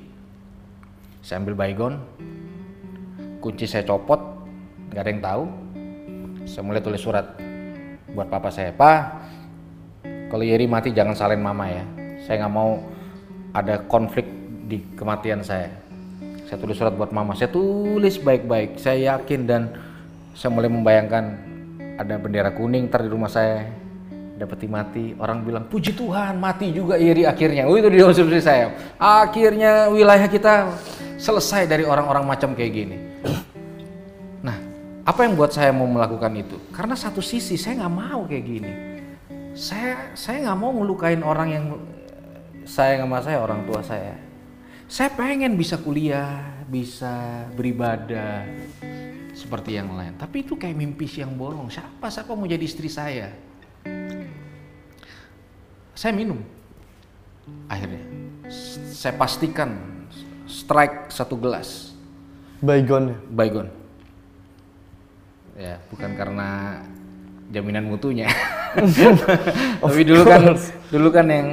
[1.25, 1.97] saya ambil baygon,
[3.41, 4.19] kunci saya copot,
[4.93, 5.43] nggak ada yang tahu.
[6.45, 7.39] Saya mulai tulis surat
[8.13, 8.99] buat papa saya, Pak,
[10.29, 11.85] kalau Yeri mati jangan salahin mama ya.
[12.23, 12.77] Saya nggak mau
[13.53, 14.25] ada konflik
[14.65, 15.69] di kematian saya.
[16.49, 17.37] Saya tulis surat buat mama.
[17.37, 18.81] Saya tulis baik-baik.
[18.81, 19.61] Saya yakin dan
[20.33, 21.23] saya mulai membayangkan
[22.01, 23.69] ada bendera kuning ntar di rumah saya
[24.33, 28.73] dapat mati orang bilang puji Tuhan mati juga iri akhirnya oh itu di konsumsi saya
[28.97, 30.73] akhirnya wilayah kita
[31.21, 32.97] selesai dari orang-orang macam kayak gini
[34.41, 34.57] nah
[35.05, 38.71] apa yang buat saya mau melakukan itu karena satu sisi saya nggak mau kayak gini
[39.53, 41.65] saya saya nggak mau ngelukain orang yang
[42.65, 44.15] sayang sama saya orang tua saya
[44.87, 48.45] saya pengen bisa kuliah bisa beribadah
[49.33, 50.13] seperti yang lain.
[50.15, 51.67] Tapi itu kayak mimpi siang bolong.
[51.67, 53.33] Siapa siapa mau jadi istri saya?
[55.93, 56.39] Saya minum.
[57.67, 58.01] Akhirnya
[58.93, 59.75] saya pastikan
[60.45, 61.91] strike satu gelas.
[62.63, 63.17] Baygon.
[63.33, 63.67] Baygon.
[65.53, 66.81] Ya, bukan karena
[67.53, 68.25] jaminan mutunya.
[69.85, 70.41] Tapi dulu kan
[70.89, 71.47] dulu kan yang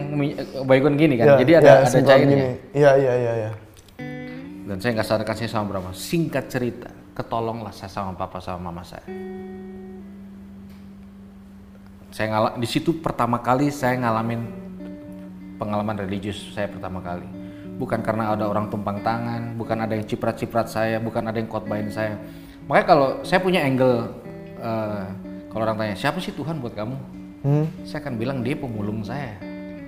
[0.64, 1.36] baygon gini kan.
[1.36, 2.36] Ya, Jadi ada ya, ada cairnya.
[2.72, 3.50] Iya, iya, iya, iya.
[4.64, 5.92] Dan saya nggak sadarkan saya sama berapa.
[5.92, 9.04] Singkat cerita, ketolonglah saya sama papa sama mama saya.
[12.10, 14.42] Saya ngalak di situ pertama kali saya ngalamin
[15.60, 17.28] pengalaman religius saya pertama kali.
[17.76, 21.88] Bukan karena ada orang tumpang tangan, bukan ada yang ciprat-ciprat saya, bukan ada yang khotbahin
[21.88, 22.16] saya.
[22.68, 24.12] Makanya kalau saya punya angle
[24.60, 25.04] eh,
[25.50, 26.96] kalau orang tanya siapa sih Tuhan buat kamu,
[27.40, 27.66] Hmm.
[27.88, 29.40] saya akan bilang dia pemulung saya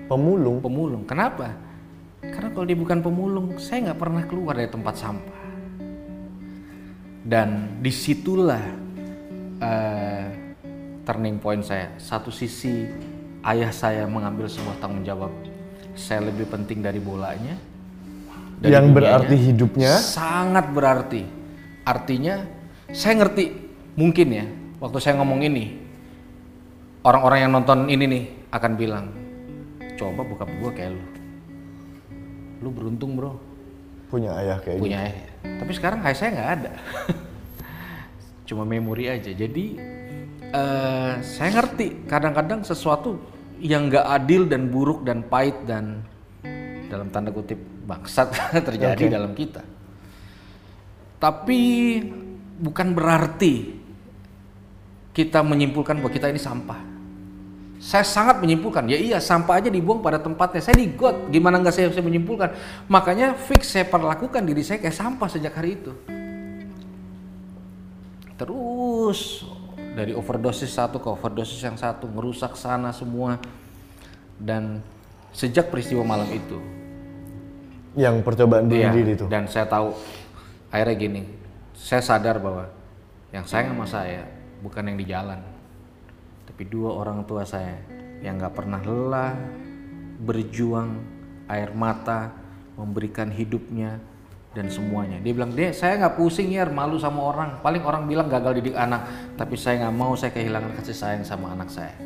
[0.09, 0.61] Pemulung.
[0.61, 1.03] pemulung.
[1.09, 1.57] Kenapa?
[2.21, 5.41] Karena kalau dia bukan pemulung, saya nggak pernah keluar dari tempat sampah.
[7.23, 8.61] Dan di situlah
[9.63, 10.27] eh,
[11.07, 11.95] turning point saya.
[11.97, 12.85] Satu sisi
[13.47, 15.31] ayah saya mengambil sebuah tanggung jawab.
[15.95, 17.57] Saya lebih penting dari bolanya.
[18.59, 19.93] dari Yang berarti hidupnya.
[19.97, 21.23] Sangat berarti.
[21.87, 22.43] Artinya
[22.91, 23.45] saya ngerti
[23.99, 24.47] mungkin ya
[24.83, 25.79] waktu saya ngomong ini
[27.07, 29.07] orang-orang yang nonton ini nih akan bilang
[29.95, 31.05] coba bokap gue kayak lu.
[32.63, 33.39] Lu beruntung bro
[34.11, 34.83] Punya ayah kayak gitu.
[34.85, 35.27] punya ayah.
[35.63, 36.73] Tapi sekarang ayah saya nggak ada.
[38.51, 39.31] Cuma memori aja.
[39.31, 39.79] Jadi
[40.51, 43.17] eh, saya ngerti kadang-kadang sesuatu
[43.63, 46.03] yang nggak adil dan buruk dan pahit dan
[46.91, 48.35] dalam tanda kutip bangsat
[48.69, 49.15] terjadi Oke.
[49.15, 49.63] dalam kita.
[51.23, 51.61] Tapi
[52.59, 53.82] bukan berarti
[55.13, 56.81] kita menyimpulkan bahwa kita ini sampah.
[57.83, 60.63] Saya sangat menyimpulkan, ya iya sampah aja dibuang pada tempatnya.
[60.63, 62.55] Saya di got, gimana nggak saya bisa menyimpulkan?
[62.87, 65.93] Makanya fix saya perlakukan diri saya kayak sampah sejak hari itu.
[68.39, 69.43] Terus
[69.99, 73.37] dari overdosis satu ke overdosis yang satu ngerusak sana semua
[74.41, 74.81] dan
[75.35, 76.59] sejak peristiwa malam itu
[77.93, 79.27] Yang percobaan bunuh Iya, diri itu.
[79.29, 79.93] Dan saya tahu
[80.73, 81.23] akhirnya gini,
[81.77, 82.73] saya sadar bahwa
[83.37, 84.25] yang sayang sama saya
[84.63, 85.41] bukan yang di jalan,
[86.47, 87.83] tapi dua orang tua saya
[88.23, 89.35] yang nggak pernah lelah
[90.23, 91.03] berjuang
[91.51, 92.31] air mata
[92.79, 93.99] memberikan hidupnya
[94.55, 95.19] dan semuanya.
[95.19, 97.59] Dia bilang deh saya nggak pusing ya malu sama orang.
[97.59, 101.51] Paling orang bilang gagal didik anak, tapi saya nggak mau saya kehilangan kasih sayang sama
[101.53, 101.97] anak saya.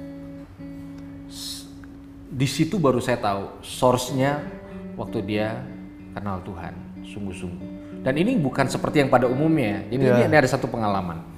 [2.36, 4.44] Di situ baru saya tahu source-nya
[4.96, 5.60] waktu dia
[6.16, 8.00] kenal Tuhan sungguh-sungguh.
[8.00, 9.82] Dan ini bukan seperti yang pada umumnya.
[9.90, 9.98] ya.
[9.98, 10.22] Iya.
[10.22, 11.35] ini ini ada satu pengalaman.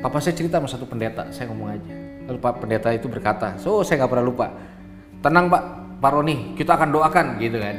[0.00, 1.92] Papa saya cerita sama satu pendeta, saya ngomong aja.
[2.24, 4.46] Lalu Pak pendeta itu berkata, so saya nggak pernah lupa.
[5.20, 5.62] Tenang Pak,
[6.00, 7.76] Pak Roni, kita akan doakan gitu kan.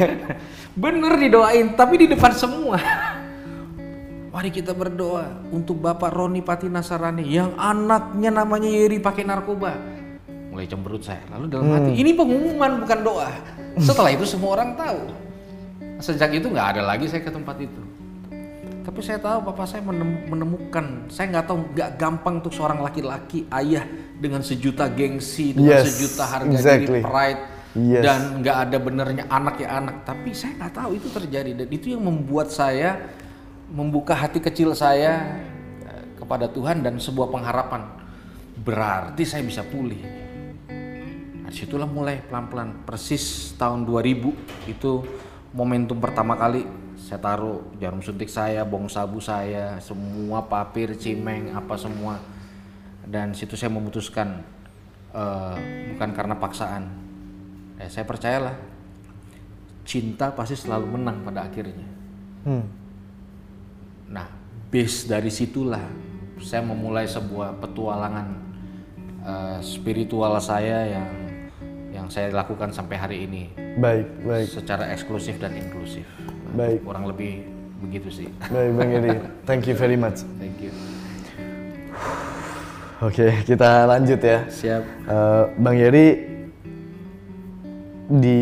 [0.82, 2.82] Bener didoain, tapi di depan semua.
[4.34, 9.72] Mari kita berdoa untuk Bapak Roni Pati Nasarani yang anaknya namanya Yeri pakai narkoba.
[10.50, 11.22] Mulai cemberut saya.
[11.30, 13.30] Lalu dalam hati, ini pengumuman bukan doa.
[13.78, 15.00] Setelah itu semua orang tahu.
[16.02, 17.85] Sejak itu nggak ada lagi saya ke tempat itu.
[18.86, 23.42] Tapi saya tahu papa saya menem- menemukan, saya nggak tahu nggak gampang untuk seorang laki-laki
[23.50, 23.82] ayah
[24.14, 27.02] dengan sejuta gengsi, dengan Yes, sejuta harga exactly.
[27.02, 27.40] diri, pride,
[27.74, 28.02] Yes.
[28.06, 30.06] dan nggak ada benernya anak ya anak.
[30.06, 33.10] Tapi saya nggak tahu itu terjadi dan itu yang membuat saya
[33.66, 35.42] membuka hati kecil saya
[35.82, 37.90] eh, kepada Tuhan dan sebuah pengharapan.
[38.54, 39.98] Berarti saya bisa pulih.
[41.42, 44.30] Nah, situlah mulai pelan-pelan persis tahun 2000
[44.70, 45.02] itu
[45.50, 51.78] momentum pertama kali saya taruh jarum suntik saya, bong sabu saya, semua papir, cimeng, apa
[51.78, 52.18] semua.
[53.06, 54.42] Dan situ saya memutuskan
[55.14, 55.56] eh,
[55.94, 56.90] bukan karena paksaan.
[57.78, 58.58] Eh, saya percayalah
[59.86, 61.86] cinta pasti selalu menang pada akhirnya.
[62.42, 62.66] Hmm.
[64.10, 64.26] Nah,
[64.74, 65.86] base dari situlah
[66.42, 68.26] saya memulai sebuah petualangan
[69.22, 71.10] eh, spiritual saya yang
[71.94, 73.42] yang saya lakukan sampai hari ini
[73.78, 76.04] Baik, baik, secara eksklusif dan inklusif.
[76.54, 77.42] Baik, Kurang lebih
[77.82, 78.28] begitu sih.
[78.46, 79.14] baik Bang Edi.
[79.48, 80.22] Thank you very much.
[80.38, 80.72] Thank you.
[83.04, 84.48] Oke, kita lanjut ya.
[84.48, 84.82] Siap.
[85.04, 86.08] Eh, Bang Yeri
[88.08, 88.40] di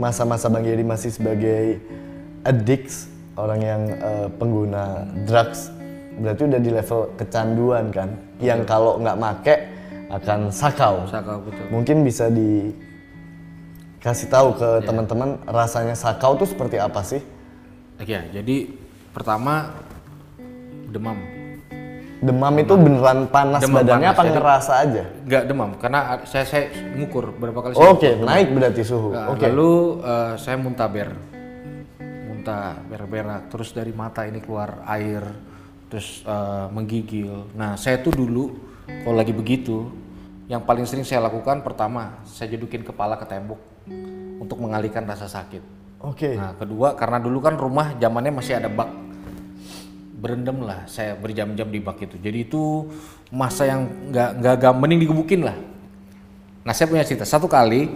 [0.00, 1.76] masa-masa Bang Yeri masih sebagai
[2.48, 5.68] addicts, orang yang eh, pengguna drugs,
[6.16, 9.56] berarti udah di level kecanduan kan, yang kalau nggak make
[10.08, 11.04] akan sakau.
[11.08, 11.68] Sakau betul.
[11.68, 12.32] Mungkin bisa
[14.02, 17.22] dikasih tahu ke teman-teman rasanya sakau tuh seperti apa sih?
[18.02, 18.66] Ya, jadi
[19.14, 19.78] pertama
[20.90, 21.22] demam.
[22.18, 25.02] Demam itu beneran panas Demam badannya panas, apa jadi- ngerasa aja?
[25.22, 29.14] Nggak demam karena saya saya ngukur berapa kali Oke, naik berarti suhu.
[29.14, 29.46] Nah, Oke.
[29.46, 29.70] Lalu
[30.02, 31.10] eh, saya muntah ber,
[32.26, 35.30] muntah berak-berak, terus dari mata ini keluar air,
[35.86, 37.54] terus eh, menggigil.
[37.54, 38.50] Nah saya tuh dulu
[39.06, 39.94] kalau lagi begitu,
[40.50, 43.71] yang paling sering saya lakukan pertama saya jedukin kepala ke tembok
[44.38, 45.62] untuk mengalihkan rasa sakit.
[46.02, 46.34] Oke.
[46.34, 49.02] Nah kedua karena dulu kan rumah zamannya masih ada bak
[50.22, 52.86] berendam lah saya berjam-jam di bak itu jadi itu
[53.34, 55.58] masa yang nggak nggak nggak mending digebukin lah
[56.62, 57.90] nah saya punya cerita satu kali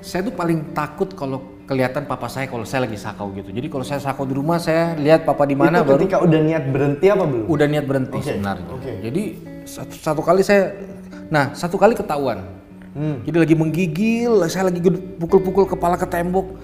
[0.00, 3.84] saya tuh paling takut kalau kelihatan papa saya kalau saya lagi sakau gitu jadi kalau
[3.84, 7.24] saya sakau di rumah saya lihat papa di mana baru ketika udah niat berhenti apa
[7.28, 7.44] belum?
[7.44, 8.92] udah niat berhenti Oke, sebenarnya oke.
[9.04, 9.22] jadi
[9.68, 10.72] satu, satu kali saya
[11.28, 12.40] nah satu kali ketahuan
[12.98, 13.22] Hmm.
[13.22, 14.82] jadi lagi menggigil saya lagi
[15.22, 16.58] pukul-pukul kepala ke tembok.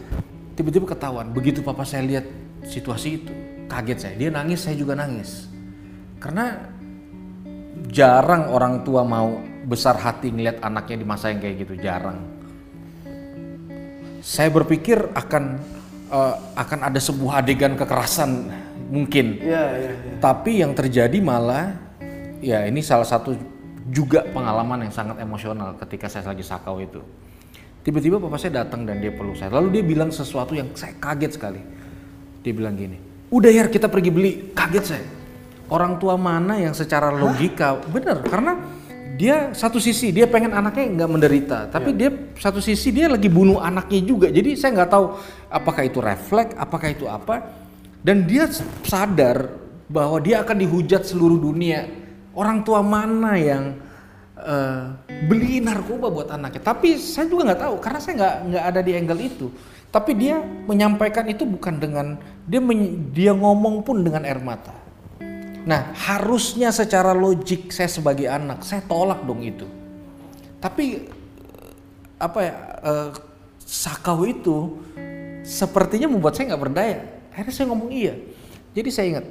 [0.59, 2.27] Tiba-tiba ketahuan begitu papa saya lihat
[2.67, 3.31] situasi itu
[3.71, 4.15] kaget saya.
[4.19, 5.47] Dia nangis saya juga nangis.
[6.19, 6.59] Karena
[7.87, 12.19] jarang orang tua mau besar hati ngeliat anaknya di masa yang kayak gitu jarang.
[14.19, 15.45] Saya berpikir akan
[16.11, 18.51] eh, akan ada sebuah adegan kekerasan
[18.91, 19.39] mungkin.
[19.39, 20.19] Iya, iya, iya.
[20.19, 21.79] tapi yang terjadi malah
[22.43, 23.54] ya ini salah satu
[23.91, 27.01] juga pengalaman yang sangat emosional ketika saya lagi sakau itu.
[27.85, 29.53] Tiba-tiba papa saya datang dan dia peluk saya.
[29.53, 31.61] Lalu dia bilang sesuatu yang saya kaget sekali.
[32.41, 32.97] Dia bilang gini,
[33.29, 34.33] udah ya kita pergi beli.
[34.57, 35.07] Kaget saya.
[35.69, 38.57] Orang tua mana yang secara logika bener karena
[39.17, 43.63] dia satu sisi dia pengen anaknya nggak menderita, tapi dia satu sisi dia lagi bunuh
[43.63, 44.27] anaknya juga.
[44.29, 45.05] Jadi saya nggak tahu
[45.49, 47.65] apakah itu refleks, apakah itu apa.
[48.05, 48.45] Dan dia
[48.85, 49.49] sadar
[49.89, 52.04] bahwa dia akan dihujat seluruh dunia.
[52.35, 53.79] Orang tua mana yang
[54.35, 54.85] eh,
[55.31, 56.63] beli narkoba buat anaknya?
[56.67, 59.47] Tapi saya juga nggak tahu karena saya nggak nggak ada di angle itu.
[59.95, 64.75] Tapi dia menyampaikan itu bukan dengan dia men- dia ngomong pun dengan air mata.
[65.65, 69.71] Nah harusnya secara logik saya sebagai anak saya tolak dong itu.
[70.59, 71.07] Tapi
[72.19, 73.11] apa ya eh,
[73.63, 74.83] sakau itu
[75.47, 76.99] sepertinya membuat saya nggak berdaya.
[77.31, 78.19] Akhirnya saya ngomong iya.
[78.75, 79.27] Jadi saya ingat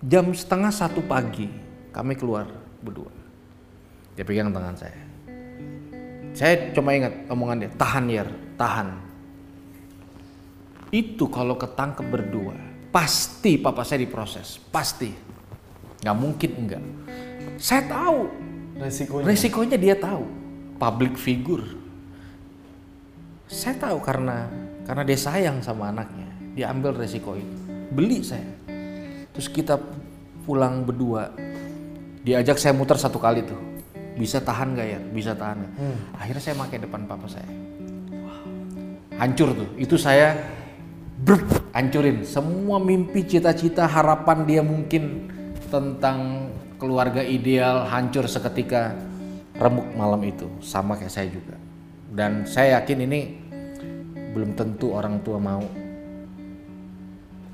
[0.00, 1.67] jam setengah satu pagi
[1.98, 2.46] kami keluar
[2.78, 3.10] berdua.
[4.14, 5.02] Dia pegang tangan saya.
[6.30, 8.22] Saya cuma ingat omongan dia, tahan ya,
[8.54, 8.88] tahan.
[10.94, 12.54] Itu kalau ketangkep berdua,
[12.94, 15.10] pasti papa saya diproses, pasti.
[15.98, 16.84] Nggak mungkin enggak.
[17.58, 18.30] Saya tahu
[18.78, 19.24] Resikonya.
[19.26, 20.22] Resikonya dia tahu,
[20.78, 21.66] public figure.
[23.50, 24.46] Saya tahu karena
[24.86, 27.58] karena dia sayang sama anaknya, dia ambil resiko itu.
[27.90, 28.46] Beli saya.
[29.34, 29.82] Terus kita
[30.46, 31.34] pulang berdua.
[32.28, 33.56] Diajak saya muter satu kali tuh.
[34.20, 35.00] Bisa tahan gak ya?
[35.00, 35.72] Bisa tahan gak?
[36.20, 37.48] Akhirnya saya pakai depan papa saya.
[39.16, 39.68] Hancur tuh.
[39.80, 40.36] Itu saya
[41.24, 45.32] brr, hancurin semua mimpi, cita-cita, harapan dia mungkin
[45.72, 48.94] tentang keluarga ideal hancur seketika
[49.58, 51.58] remuk malam itu sama kayak saya juga
[52.14, 53.20] dan saya yakin ini
[54.32, 55.60] belum tentu orang tua mau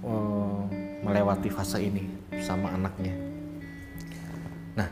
[0.05, 0.61] eh,
[1.01, 2.05] melewati fase ini
[2.45, 3.34] sama anaknya
[4.75, 4.89] nah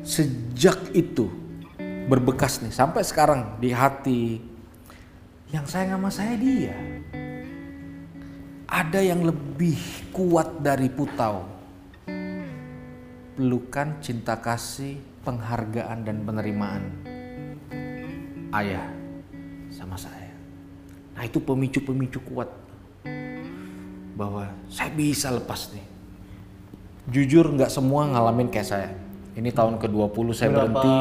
[0.00, 1.28] sejak itu
[2.08, 4.40] berbekas nih sampai sekarang di hati
[5.52, 6.76] yang sayang sama saya dia
[8.66, 9.78] ada yang lebih
[10.10, 11.56] kuat dari putau
[13.36, 16.82] pelukan, cinta kasih, penghargaan dan penerimaan
[18.56, 18.88] ayah
[19.68, 20.32] sama saya.
[21.12, 22.48] Nah itu pemicu-pemicu kuat
[24.16, 25.84] bahwa saya bisa lepas nih.
[27.12, 28.90] Jujur nggak semua ngalamin kayak saya.
[29.36, 30.96] Ini tahun ke-20 saya berapa berhenti.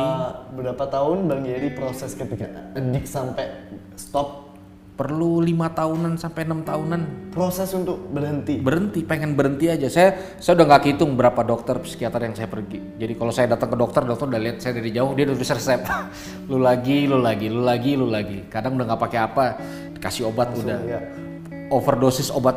[0.60, 3.48] berapa tahun Bang Yeri proses ketika edik sampai
[3.96, 4.52] stop?
[4.96, 7.32] Perlu lima tahunan sampai enam tahunan.
[7.32, 8.60] Proses untuk berhenti.
[8.60, 9.88] berhenti pengen berhenti aja.
[9.88, 12.80] Saya saya udah nggak hitung berapa dokter psikiater yang saya pergi.
[13.00, 15.52] Jadi kalau saya datang ke dokter dokter udah lihat saya dari jauh dia udah tulis
[15.56, 15.82] resep.
[16.52, 18.48] Lu lagi lu lagi lu lagi lu lagi.
[18.52, 19.46] Kadang udah nggak pakai apa
[19.96, 20.80] dikasih obat udah.
[20.84, 21.00] ya.
[21.72, 22.56] overdosis obat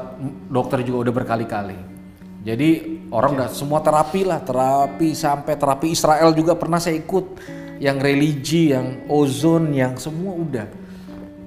[0.51, 1.98] dokter juga udah berkali-kali
[2.43, 2.71] jadi
[3.11, 7.39] orang udah semua terapi lah terapi sampai terapi Israel juga pernah saya ikut
[7.83, 10.67] yang religi yang ozon yang semua udah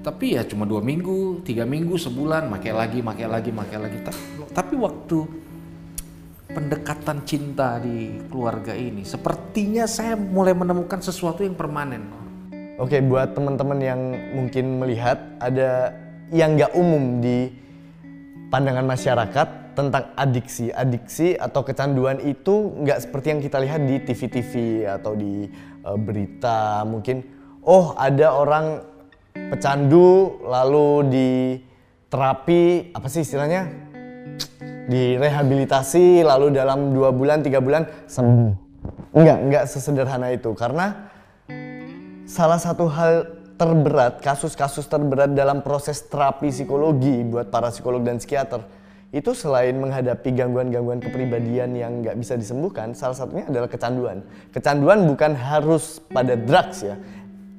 [0.02, 3.98] tapi ya cuma dua minggu, tiga minggu, sebulan, makai lagi, makai lagi, makai lagi.
[4.02, 4.18] Ta-
[4.50, 5.18] Tapi waktu
[6.50, 12.10] pendekatan cinta di keluarga ini, sepertinya saya mulai menemukan sesuatu yang permanen.
[12.82, 14.02] Oke, buat teman-teman yang
[14.34, 15.94] mungkin melihat ada
[16.34, 17.54] yang nggak umum di
[18.50, 20.70] pandangan masyarakat tentang adiksi.
[20.72, 24.52] Adiksi atau kecanduan itu nggak seperti yang kita lihat di TV-TV
[24.88, 25.48] atau di
[25.84, 27.24] uh, berita mungkin.
[27.62, 28.82] Oh ada orang
[29.32, 31.30] pecandu lalu di
[32.12, 33.72] terapi apa sih istilahnya
[34.92, 38.52] direhabilitasi lalu dalam dua bulan tiga bulan sembuh
[39.16, 41.08] enggak enggak sesederhana itu karena
[42.28, 48.66] salah satu hal terberat kasus-kasus terberat dalam proses terapi psikologi buat para psikolog dan psikiater
[49.12, 54.24] itu selain menghadapi gangguan-gangguan kepribadian yang nggak bisa disembuhkan, salah satunya adalah kecanduan.
[54.56, 56.96] Kecanduan bukan harus pada drugs ya,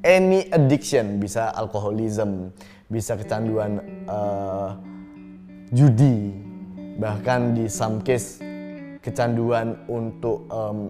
[0.01, 2.57] any addiction bisa alkoholism,
[2.89, 4.81] bisa kecanduan uh,
[5.77, 6.41] judi,
[6.97, 8.41] bahkan di some case
[9.05, 10.89] kecanduan untuk um,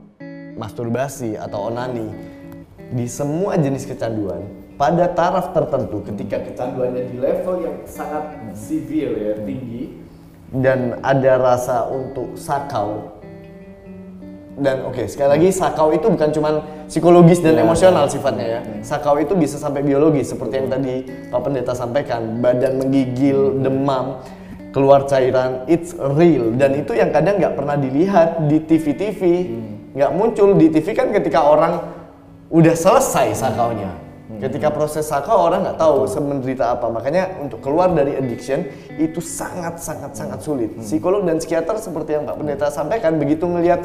[0.54, 2.06] masturbasi atau onani.
[2.92, 4.46] Di semua jenis kecanduan,
[4.78, 10.01] pada taraf tertentu ketika kecanduannya di level yang sangat severe ya, tinggi,
[10.52, 13.08] dan ada rasa untuk sakau.
[14.52, 18.12] Dan oke okay, sekali lagi sakau itu bukan cuma psikologis dan ya, emosional ya.
[18.12, 18.60] sifatnya ya.
[18.84, 22.44] Sakau itu bisa sampai biologis seperti yang tadi Pak Pendeta sampaikan.
[22.44, 24.20] Badan menggigil demam
[24.76, 26.52] keluar cairan it's real.
[26.52, 29.20] Dan itu yang kadang nggak pernah dilihat di TV-TV
[29.96, 30.18] nggak hmm.
[30.20, 31.80] muncul di TV kan ketika orang
[32.52, 34.01] udah selesai sakaunya
[34.40, 36.88] Ketika proses saka orang nggak tahu semenderita apa.
[36.88, 38.64] Makanya untuk keluar dari addiction
[38.96, 40.72] itu sangat sangat sangat sulit.
[40.72, 40.84] Hmm.
[40.84, 43.82] Psikolog dan psikiater seperti yang Pak Pendeta sampaikan begitu melihat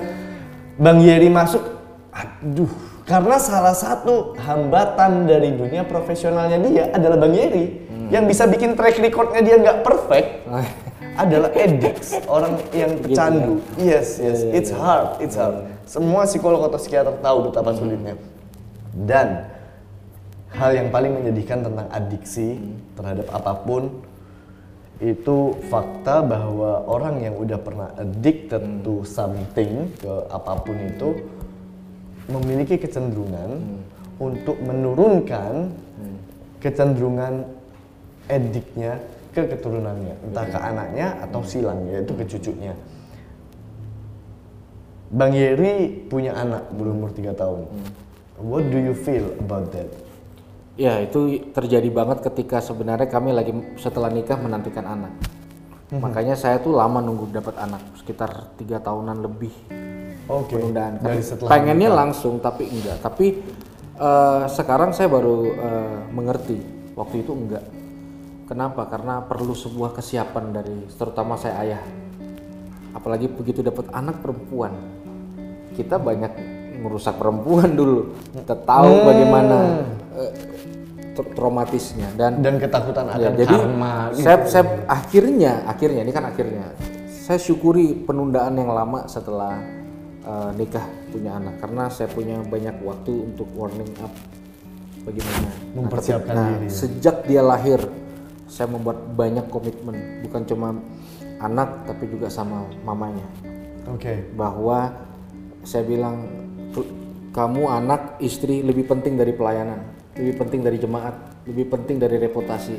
[0.77, 1.65] Bang Yeri masuk,
[2.13, 2.69] aduh,
[3.09, 8.13] karena salah satu hambatan dari dunia profesionalnya dia adalah Bang Yeri hmm.
[8.13, 10.29] yang bisa bikin track recordnya dia nggak perfect.
[11.17, 13.53] adalah addicts, orang yang gitu pecandu.
[13.57, 13.97] Gitu ya?
[13.97, 14.77] Yes, yes, iya, iya, it's iya.
[14.77, 15.65] hard, it's hard.
[15.89, 18.15] Semua psikolog atau psikiater tahu betapa sulitnya.
[18.93, 19.49] Dan
[20.57, 22.57] hal yang paling menyedihkan tentang adiksi
[22.97, 24.01] terhadap apa pun
[24.97, 28.81] itu fakta bahwa orang yang udah pernah addicted hmm.
[28.81, 31.09] to something ke apa pun itu
[32.25, 33.79] memiliki kecenderungan hmm.
[34.17, 36.17] untuk menurunkan hmm.
[36.57, 37.45] kecenderungan
[38.25, 38.97] ediknya
[39.37, 42.73] ke keturunannya entah ke anaknya atau silang yaitu ke cucunya
[45.07, 47.89] Bang Yeri punya anak berumur 3 tahun hmm.
[48.41, 50.06] what do you feel about that
[50.77, 53.49] Ya itu terjadi banget ketika sebenarnya kami lagi
[53.81, 55.13] setelah nikah menantikan anak.
[55.89, 56.05] Hmm.
[56.05, 59.53] Makanya saya tuh lama nunggu dapat anak sekitar tiga tahunan lebih.
[60.29, 60.61] Okay.
[60.61, 61.01] Penundaan.
[61.01, 61.97] Dari setelah pengennya nikah.
[61.97, 63.01] langsung tapi enggak.
[63.01, 63.41] Tapi
[63.97, 66.61] uh, sekarang saya baru uh, mengerti
[66.93, 67.65] waktu itu enggak.
[68.45, 68.85] Kenapa?
[68.85, 71.83] Karena perlu sebuah kesiapan dari terutama saya ayah.
[72.93, 74.73] Apalagi begitu dapat anak perempuan,
[75.73, 76.31] kita banyak
[76.85, 78.13] merusak perempuan dulu.
[78.37, 79.05] Kita tahu hmm.
[79.05, 79.57] bagaimana
[80.17, 80.33] uh,
[81.13, 83.93] traumatisnya dan dan ketakutan ya, akan jadi karma.
[84.13, 84.25] Gitu.
[84.25, 86.65] Saya, saya akhirnya akhirnya ini kan akhirnya
[87.09, 89.57] saya syukuri penundaan yang lama setelah
[90.25, 94.13] uh, nikah punya anak karena saya punya banyak waktu untuk warning up
[95.07, 96.67] bagaimana mempersiapkan nah, diri.
[96.69, 97.81] Sejak dia lahir
[98.47, 100.69] saya membuat banyak komitmen bukan cuma
[101.41, 103.25] anak tapi juga sama mamanya.
[103.89, 104.03] Oke.
[104.03, 104.17] Okay.
[104.35, 104.93] Bahwa
[105.67, 106.27] saya bilang
[107.35, 112.77] kamu anak istri lebih penting dari pelayanan lebih penting dari jemaat, lebih penting dari reputasi.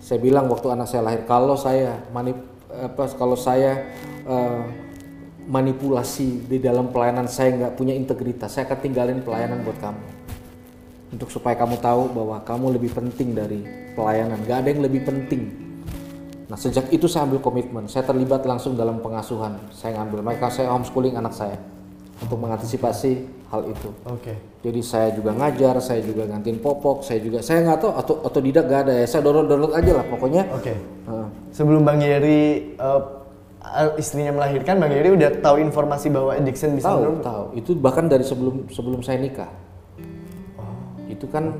[0.00, 2.40] Saya bilang waktu anak saya lahir, kalau saya manip
[2.70, 3.92] apa kalau saya
[4.24, 4.64] uh,
[5.44, 10.02] manipulasi di dalam pelayanan saya nggak punya integritas, saya akan tinggalin pelayanan buat kamu.
[11.10, 13.60] Untuk supaya kamu tahu bahwa kamu lebih penting dari
[13.92, 15.52] pelayanan, nggak ada yang lebih penting.
[16.48, 20.72] Nah sejak itu saya ambil komitmen, saya terlibat langsung dalam pengasuhan, saya ngambil, mereka saya
[20.72, 21.58] homeschooling anak saya
[22.20, 23.88] untuk mengantisipasi hal itu.
[24.06, 24.20] Oke.
[24.22, 24.36] Okay.
[24.60, 28.68] Jadi saya juga ngajar, saya juga ngantin popok, saya juga saya nggak tahu atau otodidak
[28.68, 29.06] gak ada ya.
[29.08, 30.42] Saya download download aja lah pokoknya.
[30.52, 30.76] Oke.
[30.76, 30.76] Okay.
[31.08, 31.26] Uh.
[31.50, 37.24] Sebelum Bang Yeri uh, istrinya melahirkan, Bang Yeri udah tahu informasi bahwa addiction bisa tahu,
[37.24, 37.44] tahu.
[37.56, 39.50] Itu bahkan dari sebelum sebelum saya nikah.
[40.60, 41.08] Oh.
[41.08, 41.56] Itu kan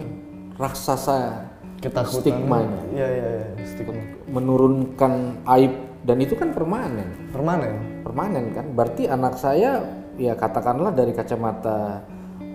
[0.60, 1.48] raksasa
[1.80, 2.80] ketakutan stigmanya.
[2.92, 3.96] Iya iya iya, stigma.
[4.28, 5.72] Menurunkan aib
[6.04, 7.32] dan itu kan permanen.
[7.32, 8.04] Permanen.
[8.04, 8.66] Permanen kan.
[8.76, 12.02] Berarti anak saya ya katakanlah dari kacamata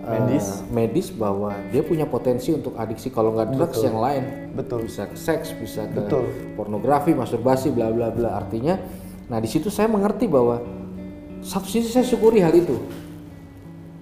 [0.06, 0.46] medis.
[0.62, 4.54] uh, medis bahwa dia punya potensi untuk adiksi kalau nggak drugs yang lain.
[4.54, 4.86] Betul.
[4.86, 6.26] Bisa ke seks bisa ke betul.
[6.54, 8.38] pornografi masturbasi bla bla bla.
[8.38, 8.78] Artinya
[9.26, 10.62] nah di situ saya mengerti bahwa
[11.42, 12.78] satu sisi saya syukuri hal itu.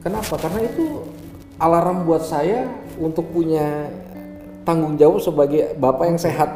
[0.04, 0.36] Kenapa?
[0.36, 1.08] Karena itu
[1.56, 2.68] alarm buat saya
[3.00, 3.88] untuk punya
[4.68, 6.50] tanggung jawab sebagai bapak yang sehat.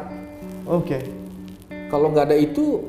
[0.69, 1.01] Oke.
[1.01, 1.03] Okay.
[1.89, 2.85] kalau nggak ada itu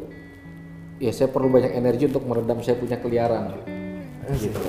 [1.01, 3.57] ya saya perlu banyak energi untuk meredam saya punya keliaran
[4.39, 4.61] gitu.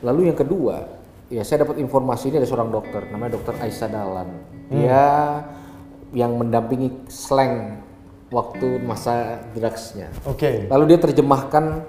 [0.00, 0.88] Lalu yang kedua,
[1.28, 4.28] ya saya dapat informasi ini dari seorang dokter, namanya dokter Aisyah Dalan.
[4.28, 4.72] Hmm.
[4.72, 5.04] Dia
[6.10, 7.84] yang mendampingi slang
[8.30, 10.10] waktu masa drugsnya.
[10.26, 10.66] Oke.
[10.70, 11.84] Lalu dia terjemahkan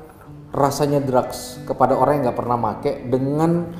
[0.52, 3.72] rasanya drugs kepada orang yang nggak pernah make dengan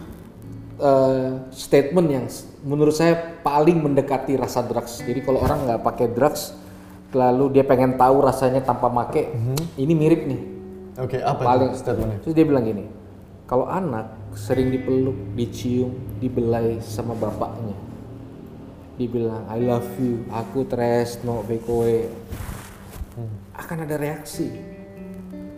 [0.80, 2.26] eh, statement yang
[2.64, 5.04] menurut saya paling mendekati rasa drugs.
[5.04, 6.56] Jadi kalau orang nggak pakai drugs,
[7.12, 9.30] lalu dia pengen tahu rasanya tanpa make,
[9.76, 10.42] ini mirip nih.
[11.02, 12.20] Oke, apa Paling itu statementnya?
[12.24, 12.84] Terus dia bilang gini,
[13.52, 15.92] kalau anak sering dipeluk, dicium,
[16.24, 17.76] dibelai sama bapaknya,
[18.96, 22.08] dibilang I love you, aku tresno bekoe,
[23.52, 24.48] akan ada reaksi.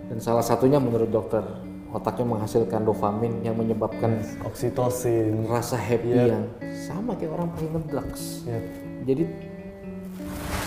[0.10, 1.46] Dan salah satunya menurut dokter,
[1.94, 5.46] otaknya menghasilkan dopamin yang menyebabkan Oksitosin.
[5.46, 6.34] rasa happy Iya.
[6.34, 8.24] yang sama kayak orang pakai ngedrugs.
[8.50, 8.58] Ya.
[9.06, 9.30] Jadi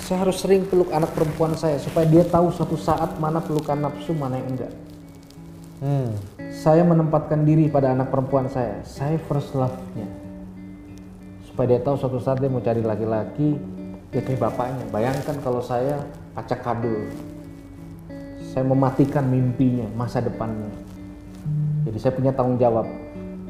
[0.07, 4.15] saya harus sering peluk anak perempuan saya supaya dia tahu suatu saat mana pelukan nafsu,
[4.15, 4.71] mana yang enggak.
[5.77, 6.17] Hmm.
[6.57, 8.81] Saya menempatkan diri pada anak perempuan saya.
[8.89, 10.09] Saya first love-nya.
[11.45, 13.61] Supaya dia tahu suatu saat dia mau cari laki-laki,
[14.09, 14.85] dia kayak bapaknya.
[14.89, 16.01] Bayangkan kalau saya
[16.33, 17.13] acak kadul.
[18.57, 20.73] Saya mematikan mimpinya, masa depannya.
[21.85, 22.89] Jadi saya punya tanggung jawab.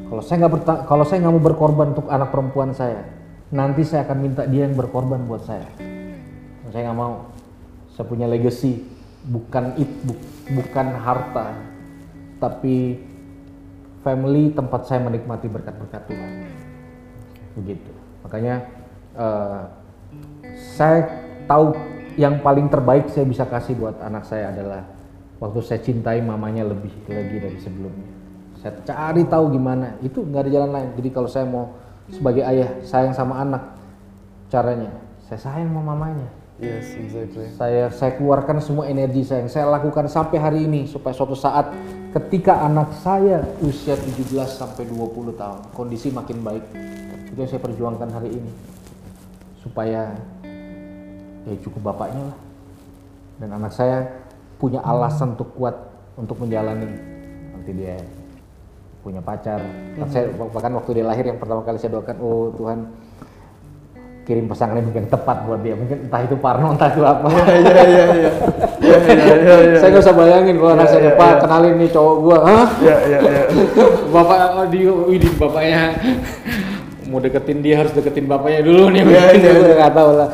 [0.06, 3.06] Kalau saya nggak kalau saya nggak mau berkorban untuk anak perempuan saya,
[3.54, 5.66] nanti saya akan minta dia yang berkorban buat saya.
[6.74, 7.30] Saya nggak mau.
[7.94, 8.82] Saya punya legacy,
[9.30, 10.22] bukan it, bu-
[10.52, 11.54] bukan harta,
[12.36, 13.00] tapi
[14.04, 16.32] family tempat saya menikmati berkat-berkat Tuhan.
[17.58, 17.90] Begitu.
[18.22, 18.54] Makanya
[19.16, 19.62] eh,
[20.76, 20.98] saya
[21.50, 21.74] tahu
[22.16, 24.86] yang paling terbaik saya bisa kasih buat anak saya adalah
[25.42, 28.10] waktu saya cintai mamanya lebih lagi dari sebelumnya.
[28.62, 29.98] Saya cari tahu gimana.
[30.00, 30.90] Itu nggak ada jalan lain.
[30.96, 31.76] Jadi kalau saya mau
[32.08, 33.76] sebagai ayah sayang sama anak,
[34.46, 34.90] caranya
[35.26, 37.52] saya sayang sama mamanya Yes, exactly.
[37.52, 41.68] saya saya keluarkan semua energi saya yang saya lakukan sampai hari ini supaya suatu saat
[42.16, 46.64] ketika anak saya usia 17 sampai 20 tahun kondisi makin baik.
[47.28, 48.52] Itu yang saya perjuangkan hari ini.
[49.60, 50.16] Supaya
[51.44, 52.38] ya cukup bapaknya lah.
[53.36, 54.08] Dan anak saya
[54.56, 55.76] punya alasan untuk kuat
[56.16, 56.88] untuk menjalani.
[57.52, 58.00] Nanti dia
[59.04, 59.60] punya pacar.
[60.00, 62.78] Kan saya bahkan waktu dia lahir yang pertama kali saya doakan oh Tuhan
[64.26, 67.82] kirim pasangan yang mungkin tepat buat dia mungkin entah itu Parno entah itu apa Iya,
[67.86, 68.30] iya, iya.
[68.82, 72.66] Iya, iya, iya, saya nggak usah bayangin kalau anak saya kenalin nih cowok gua Hah?
[72.82, 73.42] Iya, iya, iya.
[74.14, 75.82] bapak di Widin bapaknya
[77.06, 79.76] mau deketin dia harus deketin bapaknya dulu nih mungkin iya, gua iya.
[79.78, 80.28] nggak tahu lah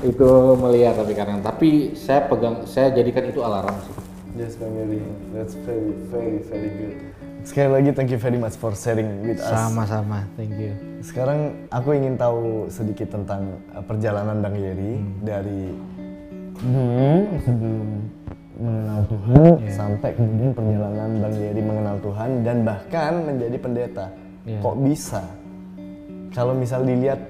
[0.00, 3.94] itu melihat tapi kadang tapi saya pegang saya jadikan itu alarm sih
[4.34, 4.98] Yes, Bang Yeri.
[5.30, 7.13] That's very, very, very good.
[7.44, 9.52] Sekali lagi thank you very much for sharing with us.
[9.52, 10.72] sama-sama thank you
[11.04, 15.68] Sekarang aku ingin tahu sedikit tentang uh, perjalanan Bang Yeri dari
[16.56, 17.88] dulu sebelum
[18.56, 24.06] mengenal Tuhan sampai kemudian perjalanan Bang Yeri mengenal Tuhan dan bahkan menjadi pendeta.
[24.48, 24.64] Iya.
[24.64, 25.22] Kok bisa?
[26.32, 27.20] Kalau misal dilihat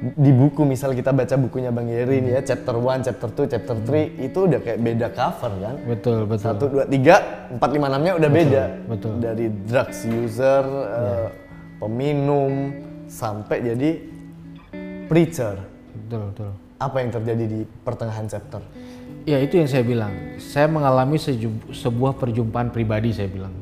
[0.00, 3.76] di buku, misal kita baca bukunya Bang Yeri nih ya, chapter 1, chapter 2, chapter
[3.84, 5.76] 3, itu udah kayak beda cover kan?
[5.84, 7.16] betul betul Satu, dua, tiga,
[7.52, 8.64] empat, lima, enamnya udah beda.
[8.88, 9.12] betul.
[9.20, 11.28] Dari drugs user, eh,
[11.76, 12.52] peminum,
[13.10, 13.90] sampai jadi
[15.10, 15.58] preacher.
[16.06, 18.64] betul betul Apa yang terjadi di pertengahan chapter?
[19.28, 20.40] Ya itu yang saya bilang.
[20.40, 21.20] Saya mengalami
[21.76, 23.52] sebuah perjumpaan pribadi saya bilang.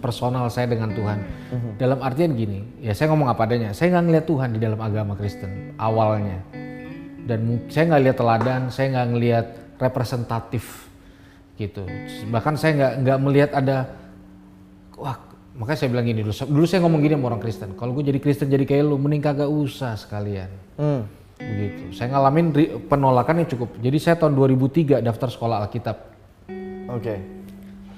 [0.00, 1.18] Personal saya dengan Tuhan.
[1.76, 3.76] Dalam artian gini, ya saya ngomong apa adanya.
[3.76, 6.40] Saya nggak ngeliat Tuhan di dalam agama Kristen awalnya.
[7.28, 9.46] Dan saya nggak lihat teladan, saya nggak ngelihat
[9.76, 10.88] representatif
[11.60, 11.84] gitu.
[12.32, 13.76] Bahkan saya nggak nggak melihat ada
[14.96, 15.18] wah
[15.58, 16.32] makanya saya bilang gini dulu.
[16.32, 17.70] Dulu saya ngomong gini sama orang Kristen.
[17.76, 20.48] Kalau gue jadi Kristen jadi kayak lu, mending kagak usah sekalian
[20.78, 21.02] Hmm.
[21.38, 21.94] begitu.
[21.94, 22.54] Saya ngalamin
[22.88, 23.76] penolakan yang cukup.
[23.78, 25.96] Jadi saya tahun 2003 daftar sekolah Alkitab.
[26.90, 27.37] Oke.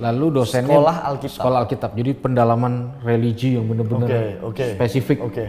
[0.00, 1.36] Lalu dosennya Sekolah Alkitab.
[1.36, 1.90] Sekolah Alkitab.
[1.92, 2.72] Jadi pendalaman
[3.04, 4.66] religi yang benar-benar Oke, oke.
[4.80, 5.46] spesifik Oke.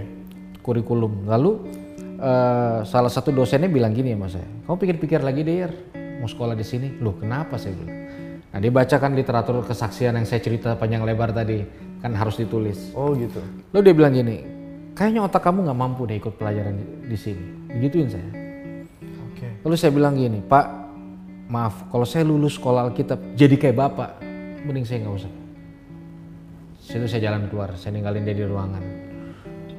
[0.60, 1.24] kurikulum.
[1.24, 1.52] Lalu
[2.20, 5.72] eh, salah satu dosennya bilang gini sama saya, kamu pikir-pikir lagi deh, Yer,
[6.20, 7.00] mau sekolah di sini.
[7.00, 7.98] Loh kenapa saya bilang?
[8.52, 11.64] Nah dia bacakan literatur kesaksian yang saya cerita panjang lebar tadi,
[12.04, 12.92] kan harus ditulis.
[12.92, 13.40] Oh gitu.
[13.72, 14.38] Lalu dia bilang gini,
[14.92, 17.72] kayaknya otak kamu nggak mampu deh ikut pelajaran di, di sini.
[17.72, 18.28] Begituin saya.
[19.32, 19.48] Oke.
[19.64, 20.66] Lalu saya bilang gini, Pak,
[21.48, 24.10] maaf, kalau saya lulus sekolah Alkitab jadi kayak Bapak,
[24.66, 25.34] mending saya nggak usah.
[26.82, 28.84] Situ saya jalan keluar, saya ninggalin dia di ruangan.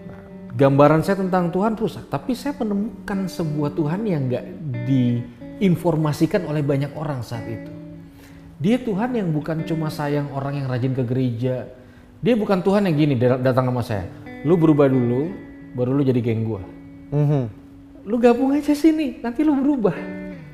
[0.07, 0.21] Nah,
[0.55, 4.45] gambaran saya tentang Tuhan rusak, tapi saya menemukan sebuah Tuhan yang nggak
[4.87, 7.73] diinformasikan oleh banyak orang saat itu.
[8.63, 11.67] Dia Tuhan yang bukan cuma sayang orang yang rajin ke gereja.
[12.23, 14.07] Dia bukan Tuhan yang gini dat- datang sama saya.
[14.47, 15.35] Lu berubah dulu,
[15.73, 16.61] baru lu jadi geng gua
[17.13, 17.45] Mhm.
[18.09, 19.97] lu gabung aja sini nanti lu berubah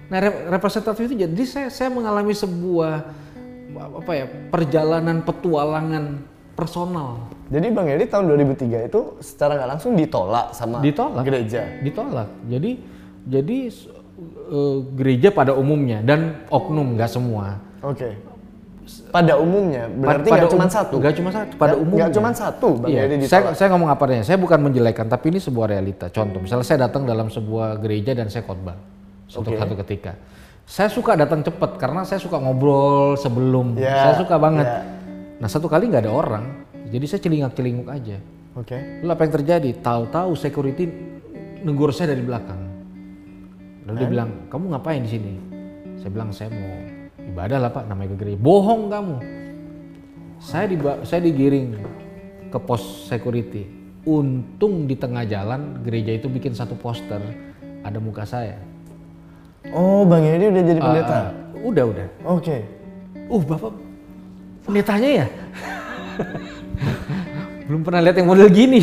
[0.09, 3.12] nah rep- representatif itu jadi saya saya mengalami sebuah
[3.76, 6.04] apa ya perjalanan petualangan
[6.52, 11.24] personal Jadi Bang Yeri tahun 2003 itu secara nggak langsung ditolak sama Ditolak.
[11.24, 11.62] gereja.
[11.80, 12.70] ditolak jadi
[13.24, 13.58] jadi
[14.48, 17.60] eh, gereja pada umumnya dan oknum nggak semua.
[17.80, 18.16] Oke.
[19.12, 20.94] Pada umumnya berarti nggak cuma um- satu.
[20.96, 22.00] nggak cuma satu, pada Nggak- umumnya.
[22.08, 23.52] Nggak cuma satu, Bang Iya, saya, ditolak.
[23.54, 24.24] saya ngomong apa adanya.
[24.24, 26.08] Saya bukan menjelekan, tapi ini sebuah realita.
[26.08, 28.80] Contoh, misalnya saya datang dalam sebuah gereja dan saya khotbah
[29.28, 29.60] untuk Oke.
[29.60, 30.12] satu ketika.
[30.68, 33.72] Saya suka datang cepat karena saya suka ngobrol sebelum.
[33.74, 34.68] Ya, saya suka banget.
[34.68, 34.84] ya.
[35.40, 36.44] Nah satu kali nggak ada orang,
[36.92, 38.20] jadi saya celingak-celinguk aja.
[38.52, 38.76] Oke.
[39.00, 39.70] Lalu apa yang terjadi?
[39.80, 40.84] Tahu-tahu security
[41.62, 42.60] negur saya dari belakang.
[43.86, 45.32] Lalu dia bilang, kamu ngapain di sini?
[45.96, 46.74] Saya bilang saya mau
[47.24, 48.38] ibadah lah pak, namanya ke gereja.
[48.38, 49.16] Bohong kamu.
[50.38, 51.80] Saya diba- saya digiring
[52.50, 53.64] ke pos security.
[54.04, 57.20] Untung di tengah jalan gereja itu bikin satu poster
[57.80, 58.60] ada muka saya.
[59.72, 61.18] Oh, Bang Yeri udah jadi pendeta.
[61.18, 61.26] Ah,
[61.60, 62.06] udah udah.
[62.24, 62.56] Oke.
[63.28, 63.72] Uh bapak
[64.64, 65.26] pendetanya ya?
[67.68, 68.80] Belum pernah lihat yang model gini.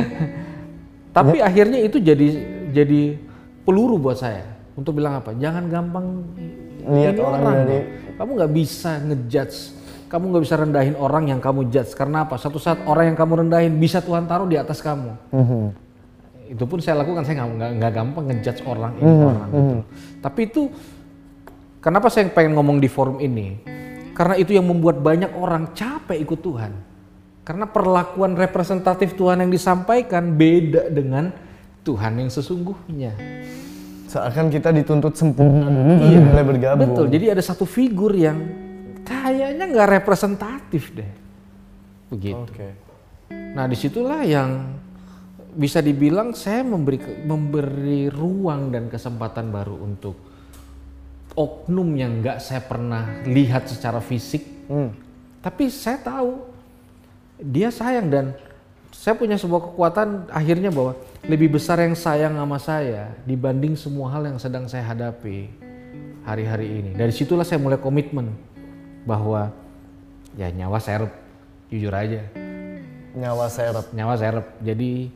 [1.16, 2.26] Tapi akhirnya itu jadi
[2.72, 3.20] jadi
[3.68, 5.36] peluru buat saya untuk bilang apa?
[5.36, 6.24] Jangan gampang
[6.82, 7.86] Lihat ini orang dari-.
[8.18, 9.58] Kamu nggak bisa ngejudge.
[10.10, 11.94] Kamu nggak bisa rendahin orang yang kamu judge.
[11.96, 12.36] Karena apa?
[12.36, 15.14] Satu saat orang yang kamu rendahin bisa Tuhan taruh di atas kamu.
[15.32, 15.62] Mhm.
[16.50, 17.22] Itu pun saya lakukan.
[17.22, 19.78] Saya nggak gampang ngejudge orang ini orang gitu.
[20.22, 20.62] Tapi itu
[21.82, 23.58] Kenapa saya pengen ngomong di forum ini?
[24.14, 26.72] Karena itu yang membuat banyak orang capek ikut Tuhan.
[27.42, 31.34] Karena perlakuan representatif Tuhan yang disampaikan beda dengan
[31.82, 33.18] Tuhan yang sesungguhnya.
[34.06, 36.82] Seakan kita dituntut sempurna dulu baru boleh bergabung.
[36.86, 37.06] Betul.
[37.10, 38.38] Jadi ada satu figur yang
[39.02, 41.10] kayaknya nggak representatif deh.
[42.14, 42.46] Begitu.
[42.46, 42.68] Oke.
[43.58, 44.78] Nah di situlah yang
[45.52, 50.16] bisa dibilang saya memberi memberi ruang dan kesempatan baru untuk
[51.32, 54.92] oknum yang nggak saya pernah lihat secara fisik, Hmm.
[55.40, 56.40] tapi saya tahu
[57.40, 58.26] dia sayang dan
[58.92, 60.92] saya punya sebuah kekuatan akhirnya bahwa
[61.24, 65.48] lebih besar yang sayang sama saya dibanding semua hal yang sedang saya hadapi
[66.22, 66.90] hari-hari ini.
[66.94, 68.30] Dari situlah saya mulai komitmen
[69.08, 69.50] bahwa
[70.36, 71.10] ya nyawa serep,
[71.72, 72.22] jujur aja
[73.12, 73.86] Nyawa seret.
[73.92, 74.46] nyawa serep.
[74.64, 75.12] Jadi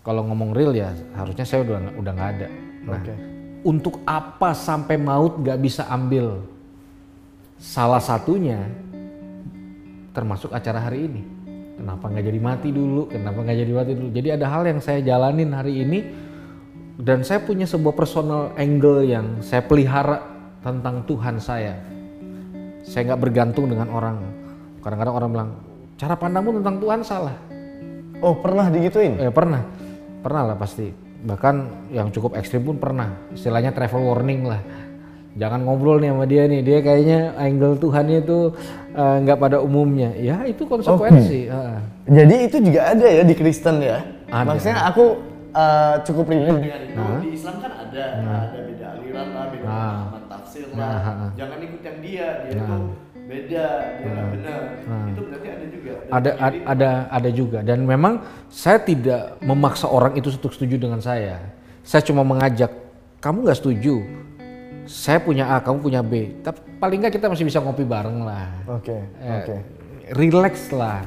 [0.00, 2.48] kalau ngomong real ya harusnya saya udah udah nggak ada.
[2.80, 3.14] Nah, Oke.
[3.68, 6.40] untuk apa sampai maut nggak bisa ambil?
[7.60, 8.64] Salah satunya
[10.16, 11.22] termasuk acara hari ini.
[11.76, 13.08] Kenapa nggak jadi mati dulu?
[13.08, 14.08] Kenapa nggak jadi mati dulu?
[14.12, 16.00] Jadi ada hal yang saya jalanin hari ini
[17.00, 20.20] dan saya punya sebuah personal angle yang saya pelihara
[20.60, 21.80] tentang Tuhan saya.
[22.84, 24.20] Saya nggak bergantung dengan orang.
[24.80, 25.50] Kadang-kadang orang bilang
[25.96, 27.36] cara pandangmu tentang Tuhan salah.
[28.20, 29.16] Oh, pernah digituin?
[29.16, 29.64] Eh pernah,
[30.20, 30.88] pernah lah pasti.
[31.20, 31.54] Bahkan
[31.92, 33.12] yang cukup ekstrim pun pernah.
[33.32, 34.60] Istilahnya travel warning lah.
[35.36, 36.60] Jangan ngobrol nih sama dia nih.
[36.64, 38.38] Dia kayaknya angle Tuhannya itu
[38.96, 40.16] eh, nggak pada umumnya.
[40.16, 41.48] Ya itu konsekuensi.
[41.52, 41.80] Ah.
[42.08, 44.00] Jadi itu juga ada ya di Kristen ya?
[44.30, 44.46] Ada.
[44.46, 45.04] Maksudnya aku
[45.54, 47.02] uh, cukup relate dengan itu.
[47.26, 50.02] Di Islam kan ada, ada beda aliran lah, beda Nah.
[50.30, 51.30] tafsir lah.
[51.34, 52.76] Jangan ikut yang dia, dia itu
[53.30, 54.60] beda, dia nggak benar.
[55.06, 55.92] Itu berarti ada juga.
[55.94, 58.14] Dan ada a- ada ada juga dan memang
[58.50, 61.38] saya tidak memaksa orang itu untuk setuju dengan saya.
[61.80, 62.74] Saya cuma mengajak
[63.18, 64.02] kamu nggak setuju.
[64.84, 66.42] Saya punya A, kamu punya B.
[66.42, 68.50] Tapi paling nggak kita masih bisa ngopi bareng lah.
[68.66, 69.56] Oke, Eh, oke.
[70.10, 71.06] Relax lah,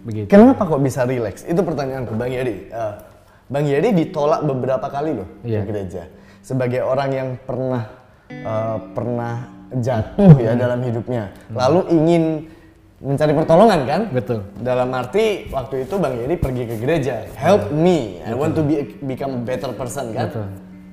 [0.00, 0.32] begitu.
[0.32, 1.44] Kenapa kok bisa relax?
[1.44, 2.72] Itu pertanyaanku, Bang Yeri.
[2.72, 2.94] Eh,
[3.46, 5.60] Bang Yeri ditolak beberapa kali loh Iya.
[5.60, 6.02] di gereja.
[6.40, 7.84] Sebagai orang yang pernah
[8.28, 9.34] eh, pernah
[9.70, 12.22] jatuh ya dalam hidupnya, lalu ingin
[12.98, 14.00] mencari pertolongan kan?
[14.10, 14.42] Betul.
[14.58, 18.82] Dalam arti waktu itu Bang Yeri pergi ke gereja, help me, I want to be
[19.04, 20.32] become a better person kan?
[20.32, 20.46] Betul.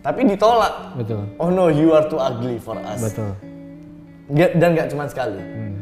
[0.06, 0.94] Tapi ditolak.
[0.94, 1.24] Betul.
[1.42, 3.02] Oh no, you are too ugly for us.
[3.02, 3.34] Betul.
[4.30, 5.42] Nggak- dan nggak cuma sekali.
[5.42, 5.76] Hmm.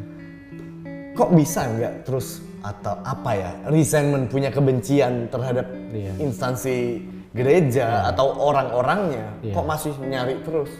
[1.14, 6.16] Kok bisa nggak terus atau apa ya resentment punya kebencian terhadap Iya.
[6.24, 7.04] instansi
[7.36, 9.52] gereja atau orang-orangnya Iya.
[9.52, 10.72] kok masih nyari terus?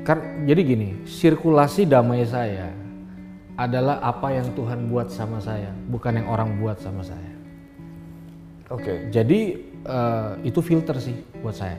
[0.00, 2.72] Kan jadi gini, sirkulasi damai saya
[3.60, 7.32] adalah apa yang Tuhan buat sama saya, bukan yang orang buat sama saya.
[8.72, 9.12] Oke.
[9.12, 9.40] Jadi
[9.84, 11.76] eh, itu filter sih buat saya.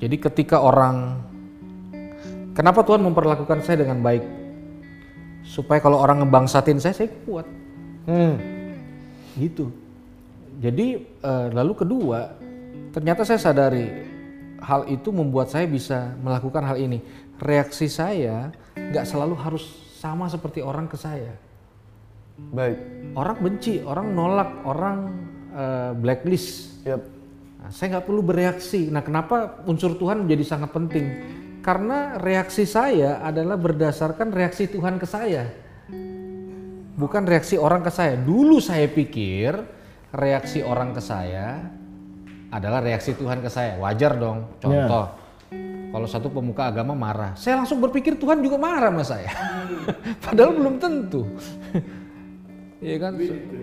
[0.00, 1.20] Jadi ketika orang,
[2.56, 4.24] kenapa Tuhan memperlakukan saya dengan baik?
[5.44, 7.46] Supaya kalau orang ngebangsatin saya, saya kuat.
[8.02, 8.34] Hmm.
[9.38, 9.70] gitu.
[10.58, 12.32] Jadi eh, lalu kedua,
[12.96, 14.11] ternyata saya sadari
[14.62, 17.02] hal itu membuat saya bisa melakukan hal ini.
[17.42, 19.64] Reaksi saya nggak selalu harus
[19.98, 21.34] sama seperti orang ke saya.
[22.38, 22.78] Baik.
[23.18, 24.98] Orang benci, orang nolak, orang
[25.52, 26.80] eh, blacklist.
[26.86, 27.02] Yap.
[27.62, 28.90] Nah, saya nggak perlu bereaksi.
[28.90, 31.06] Nah, kenapa unsur Tuhan menjadi sangat penting?
[31.62, 35.46] Karena reaksi saya adalah berdasarkan reaksi Tuhan ke saya,
[36.98, 38.18] bukan reaksi orang ke saya.
[38.18, 39.62] Dulu saya pikir
[40.10, 41.70] reaksi orang ke saya
[42.52, 43.80] adalah reaksi Tuhan ke saya.
[43.80, 44.60] Wajar dong.
[44.60, 45.24] Contoh,
[45.92, 49.32] Kalau satu pemuka agama marah, saya langsung berpikir Tuhan juga marah sama saya.
[50.24, 51.24] Padahal belum tentu.
[52.82, 53.14] Iya kan?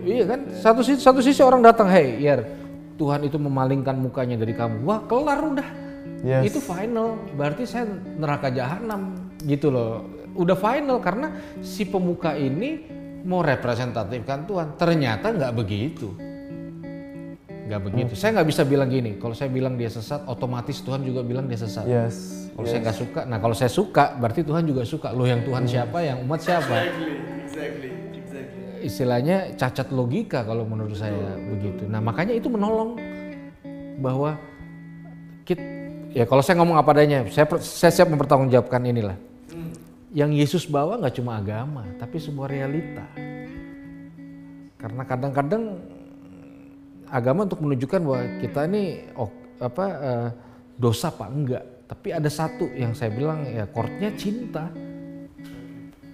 [0.08, 0.40] Iya kan?
[0.48, 2.40] Satu sisi, satu sisi orang datang, hey, Yer,
[2.96, 4.88] Tuhan itu memalingkan mukanya dari kamu.
[4.88, 5.68] Wah, kelar udah.
[6.24, 6.56] Yes.
[6.56, 7.20] Itu final.
[7.36, 7.84] Berarti saya
[8.16, 10.08] neraka jahanam gitu loh.
[10.40, 12.80] Udah final karena si pemuka ini
[13.28, 14.68] mau representatifkan Tuhan.
[14.80, 16.16] Ternyata nggak begitu.
[17.70, 18.14] Nggak begitu.
[18.18, 19.22] Saya nggak bisa bilang gini.
[19.22, 21.86] Kalau saya bilang dia sesat, otomatis Tuhan juga bilang dia sesat.
[21.86, 22.50] Yes.
[22.58, 25.14] Kalau saya nggak suka, nah kalau saya suka, berarti Tuhan juga suka.
[25.14, 26.90] Lo yang Tuhan siapa, yang umat siapa?
[28.82, 31.86] Istilahnya cacat logika kalau menurut saya begitu.
[31.86, 32.98] Nah makanya itu menolong
[34.02, 34.34] bahwa
[35.46, 35.62] kita,
[36.10, 39.14] ya kalau saya ngomong apa adanya, saya, saya siap mempertanggungjawabkan inilah.
[40.10, 43.06] Yang Yesus bawa nggak cuma agama, tapi sebuah realita.
[44.82, 45.78] Karena kadang-kadang
[47.10, 48.84] agama untuk menunjukkan bahwa kita ini
[49.18, 49.30] oh,
[49.60, 50.30] apa eh,
[50.80, 51.66] dosa apa enggak.
[51.90, 54.70] Tapi ada satu yang saya bilang ya chordnya cinta.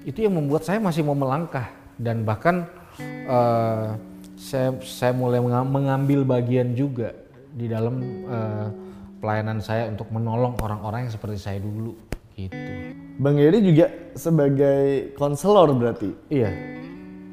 [0.06, 1.68] Itu yang membuat saya masih mau melangkah
[2.00, 2.66] dan bahkan
[3.02, 3.90] eh,
[4.36, 7.12] saya saya mulai menga- mengambil bagian juga
[7.56, 8.68] di dalam eh,
[9.20, 11.96] pelayanan saya untuk menolong orang-orang yang seperti saya dulu
[12.36, 12.56] gitu.
[13.16, 16.12] Bang Yeri juga sebagai konselor berarti.
[16.28, 16.52] Iya.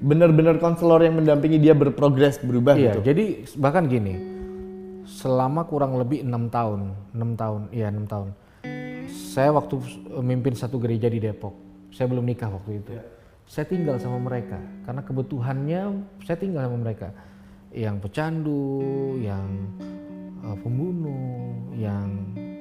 [0.03, 3.01] Benar-benar konselor yang mendampingi dia berprogres berubah Iya, gitu.
[3.07, 3.25] jadi
[3.55, 4.19] bahkan gini,
[5.07, 8.35] selama kurang lebih enam tahun, enam tahun, iya enam tahun.
[9.07, 9.79] Saya waktu
[10.19, 11.55] memimpin satu gereja di Depok,
[11.95, 12.91] saya belum nikah waktu itu.
[13.47, 15.81] Saya tinggal sama mereka karena kebutuhannya
[16.27, 17.15] saya tinggal sama mereka.
[17.73, 19.47] Yang pecandu, yang
[20.43, 22.09] eh, pembunuh, yang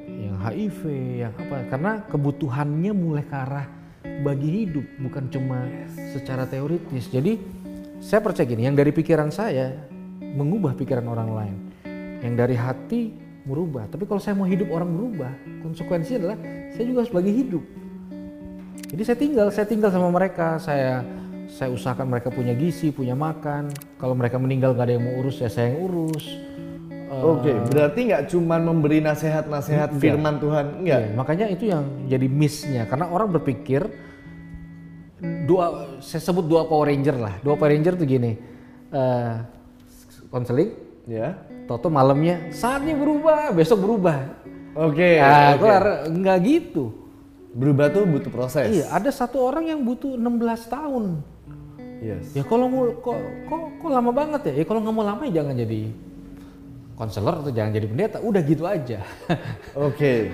[0.07, 0.81] yang HIV,
[1.25, 1.57] yang apa?
[1.73, 3.80] Karena kebutuhannya mulai ke arah
[4.21, 5.65] bagi hidup, bukan cuma
[6.13, 7.09] secara teoritis.
[7.09, 7.41] Jadi
[8.01, 9.73] saya percaya gini, yang dari pikiran saya
[10.21, 11.55] mengubah pikiran orang lain,
[12.21, 13.11] yang dari hati
[13.43, 13.89] merubah.
[13.89, 15.31] Tapi kalau saya mau hidup orang berubah,
[15.65, 16.37] konsekuensinya adalah
[16.73, 17.63] saya juga harus bagi hidup.
[18.91, 21.01] Jadi saya tinggal, saya tinggal sama mereka, saya
[21.51, 23.73] saya usahakan mereka punya gizi, punya makan.
[23.99, 26.25] Kalau mereka meninggal gak ada yang mau urus, ya saya yang urus.
[27.11, 30.99] Eh, Oke, berarti nggak cuma memberi nasihat-nasihat firman Tuhan, enggak.
[31.03, 33.83] Iya, makanya itu yang jadi missnya karena orang berpikir
[35.21, 35.63] dua
[36.01, 37.33] saya sebut dua Power Ranger lah.
[37.45, 38.33] Dua Power Ranger tuh gini.
[38.91, 39.33] eh
[40.27, 40.75] konseling,
[41.07, 41.39] Ya.
[41.67, 44.31] toto malamnya saatnya berubah, besok berubah.
[44.75, 45.19] Oke.
[45.19, 45.59] Nah, oke.
[45.63, 46.83] kelar nggak gitu.
[47.51, 48.67] Berubah tuh butuh proses.
[48.71, 51.19] Iya, ada satu orang yang butuh 16 tahun.
[51.99, 52.31] Yes.
[52.33, 54.53] Ya kalau mau kok kok, kok lama banget ya?
[54.59, 55.81] Ya kalau nggak mau lama ya jangan jadi
[56.95, 58.17] konselor atau jangan jadi pendeta.
[58.23, 59.03] Udah gitu aja.
[59.87, 60.31] Oke.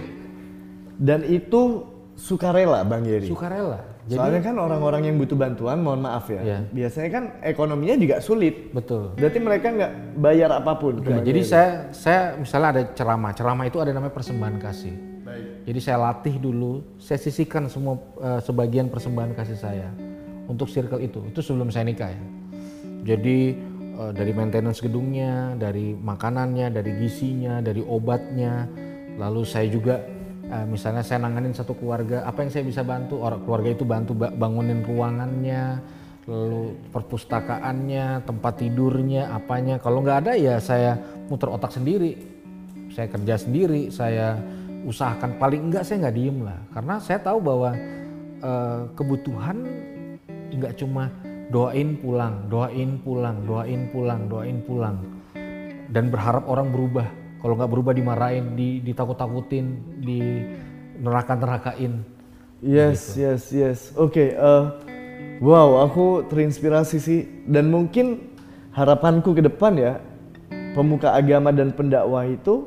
[0.97, 1.83] Dan itu
[2.15, 3.25] sukarela Bang Yeri.
[3.27, 3.96] Sukarela.
[4.08, 6.60] Jadi Soalnya kan orang-orang yang butuh bantuan, mohon maaf ya, Iya.
[6.72, 8.72] biasanya kan ekonominya juga sulit.
[8.72, 9.12] betul.
[9.20, 11.03] Berarti mereka nggak bayar apa pun.
[11.03, 11.43] jadi Yeri.
[11.43, 14.95] saya saya misalnya ada ceramah, ceramah itu ada namanya persembahan kasih.
[15.68, 19.91] Jadi saya latih dulu, saya sisihkan semua eh, sebagian persembahan kasih saya
[20.47, 21.20] untuk circle itu.
[21.28, 22.22] Itu sebelum saya nikah ya.
[23.03, 23.60] Jadi
[23.99, 28.72] eh, dari maintenance gedungnya, dari makanannya, dari gizinya, dari obatnya,
[29.20, 29.99] lalu saya juga
[30.47, 33.21] eh, misalnya saya nanganin satu keluarga, apa yang saya bisa bantu?
[33.21, 35.79] Orang keluarga itu bantu ba- bangunin ruangannya,
[36.27, 39.79] lalu perpustakaannya, tempat tidurnya, apanya.
[39.79, 40.99] Kalau nggak ada ya saya
[41.31, 42.19] muter otak sendiri,
[42.91, 44.35] saya kerja sendiri, saya
[44.87, 47.71] usahakan paling enggak saya nggak diem lah, karena saya tahu bahwa
[48.43, 49.57] eh, kebutuhan
[50.47, 51.11] nggak cuma
[51.47, 54.97] doain pulang, doain pulang, doain pulang, doain pulang,
[55.91, 57.07] dan berharap orang berubah.
[57.38, 59.65] Kalau nggak berubah dimarahin, di, ditakut-takutin,
[60.01, 60.19] di
[60.97, 62.01] neraka-nerakain.
[62.61, 63.79] Yes, yes, yes.
[63.93, 64.63] Oke, eh,
[65.41, 67.19] wow, aku terinspirasi sih.
[67.45, 68.33] Dan mungkin
[68.73, 70.01] harapanku ke depan ya,
[70.73, 72.65] pemuka agama dan pendakwah itu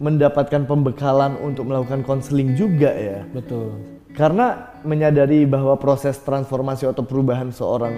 [0.00, 3.22] mendapatkan pembekalan untuk melakukan konseling juga ya.
[3.30, 3.78] Betul.
[4.16, 7.94] Karena menyadari bahwa proses transformasi atau perubahan seorang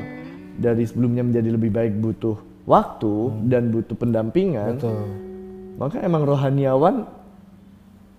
[0.61, 2.37] dari sebelumnya menjadi lebih baik butuh
[2.69, 4.77] waktu dan butuh pendampingan.
[4.77, 5.32] Betul.
[5.77, 7.09] Maka emang rohaniawan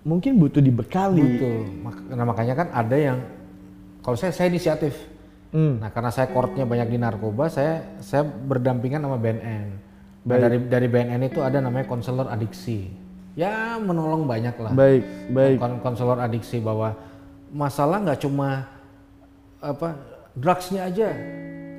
[0.04, 1.24] mungkin butuh dibekali.
[1.40, 1.60] Betul.
[2.14, 3.18] Nah, makanya kan ada yang
[4.04, 4.94] kalau saya saya inisiatif.
[5.54, 5.80] Hmm.
[5.80, 9.66] Nah, karena saya kortnya banyak di narkoba, saya saya berdampingan sama BNN.
[10.24, 12.90] Nah, dari dari BNN itu ada namanya konselor adiksi.
[13.34, 14.72] Ya, menolong banyak lah.
[14.74, 15.58] Baik, baik.
[15.58, 16.94] Kon- konselor adiksi bahwa
[17.50, 18.66] masalah nggak cuma
[19.62, 19.98] apa
[20.34, 21.14] drugsnya aja,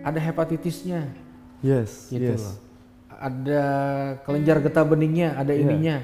[0.07, 1.11] ada hepatitisnya,
[1.63, 2.43] Yes, gitu yes.
[2.43, 2.57] loh.
[3.19, 3.63] Ada
[4.23, 6.03] kelenjar getah beningnya, ada ininya.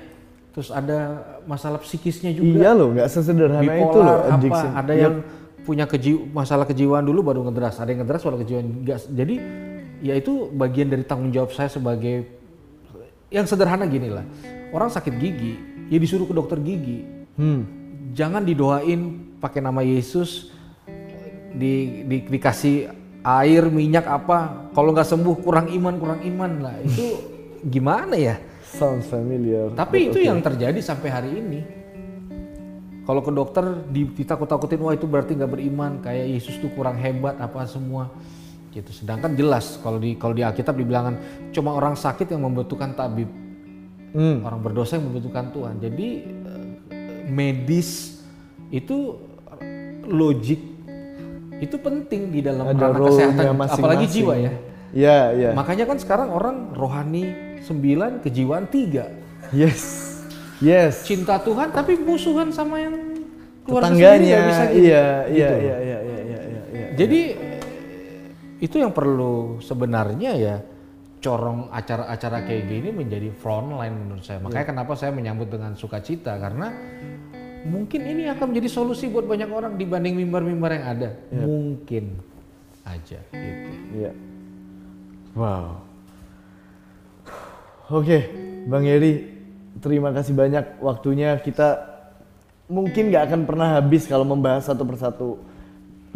[0.51, 0.99] Terus ada
[1.47, 2.59] masalah psikisnya juga.
[2.59, 5.03] Iya loh, nggak sesederhana bipolar itu loh apa ada Yep.
[5.03, 5.15] yang
[5.61, 9.35] punya keji masalah kejiwaan dulu baru ngedras ada yang ngedras baru kejiwaan gas jadi
[10.01, 12.25] ya itu bagian dari tanggung jawab saya sebagai
[13.29, 14.25] yang sederhana gini lah
[14.73, 15.61] orang sakit gigi
[15.93, 17.63] ya disuruh ke dokter gigi Hmm.
[18.13, 19.01] Jangan didoain
[19.41, 20.53] pakai nama Yesus
[21.57, 22.91] di, di dikasih
[23.25, 24.71] air minyak apa.
[24.73, 26.75] Kalau nggak sembuh kurang iman kurang iman lah.
[26.87, 27.07] Itu
[27.65, 28.37] gimana ya?
[28.71, 29.75] Sounds familiar.
[29.75, 31.61] tapi itu yang terjadi sampai hari ini.
[33.03, 35.99] Kalau ke dokter di- ditakut-takutin wah itu berarti nggak beriman.
[35.99, 38.15] Kayak Yesus tuh kurang hebat apa semua.
[38.71, 38.95] Gitu.
[38.95, 41.19] Sedangkan jelas kalau di kalau di Alkitab dibilangan
[41.51, 43.27] cuma orang sakit yang membutuhkan tabib.
[44.11, 44.43] Hmm.
[44.43, 45.75] orang berdosa yang membutuhkan Tuhan.
[45.79, 48.23] Jadi eh, medis
[48.71, 49.19] itu
[50.07, 50.80] logik
[51.61, 53.79] itu penting di dalam Ada ranah kesehatan masing-masing.
[53.79, 54.53] apalagi jiwa ya.
[54.91, 55.51] Iya, iya.
[55.53, 57.25] Makanya kan sekarang orang rohani
[57.63, 59.07] 9, kejiwaan 3.
[59.53, 59.83] Yes.
[60.59, 61.05] Yes.
[61.05, 62.97] Cinta Tuhan tapi musuhan sama yang
[63.63, 64.41] keluarga sendiri Tetangganya.
[64.43, 64.77] bisa gitu.
[64.83, 65.57] Iya, iya, Gitu.
[65.57, 66.87] iya, iya, iya, iya, iya, iya.
[66.97, 67.21] Jadi
[68.61, 70.57] itu yang perlu sebenarnya ya
[71.21, 74.41] corong acara-acara kayak gini menjadi frontline menurut saya.
[74.41, 74.71] Makanya Iya.
[74.73, 76.73] kenapa saya menyambut dengan sukacita karena
[77.67, 81.09] mungkin ini akan menjadi solusi buat banyak orang dibanding mimbar-mimbar yang ada.
[81.29, 81.45] Iya.
[81.45, 82.05] Mungkin
[82.87, 83.71] aja gitu.
[83.97, 84.13] Iya.
[85.37, 85.67] Wow.
[87.91, 88.19] Oke,
[88.71, 89.27] Bang Yeri,
[89.83, 91.35] terima kasih banyak waktunya.
[91.43, 91.91] Kita
[92.71, 95.29] mungkin nggak akan pernah habis kalau membahas satu persatu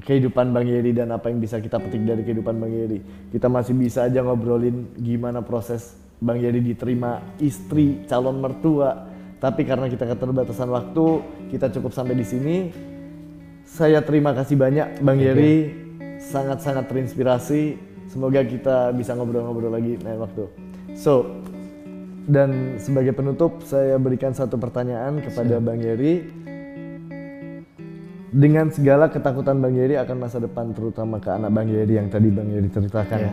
[0.05, 3.03] kehidupan Bang Yeri dan apa yang bisa kita petik dari kehidupan Bang Yeri.
[3.35, 9.14] Kita masih bisa aja ngobrolin gimana proses Bang Yeri diterima istri calon mertua.
[9.45, 11.21] Tapi karena kita keterbatasan waktu,
[11.53, 12.57] kita cukup sampai di sini.
[13.69, 15.69] Saya terima kasih banyak Bang Yeri,
[16.17, 17.77] sangat-sangat terinspirasi.
[18.09, 20.49] Semoga kita bisa ngobrol-ngobrol lagi lain waktu.
[20.97, 21.45] So,
[22.25, 26.25] dan sebagai penutup saya berikan satu pertanyaan kepada Bang Yeri.
[28.33, 32.33] Dengan segala ketakutan Bang Yeri akan masa depan terutama ke anak Bang Yeri yang tadi
[32.33, 33.21] Bang Yeri ceritakan.
[33.21, 33.33] Iya.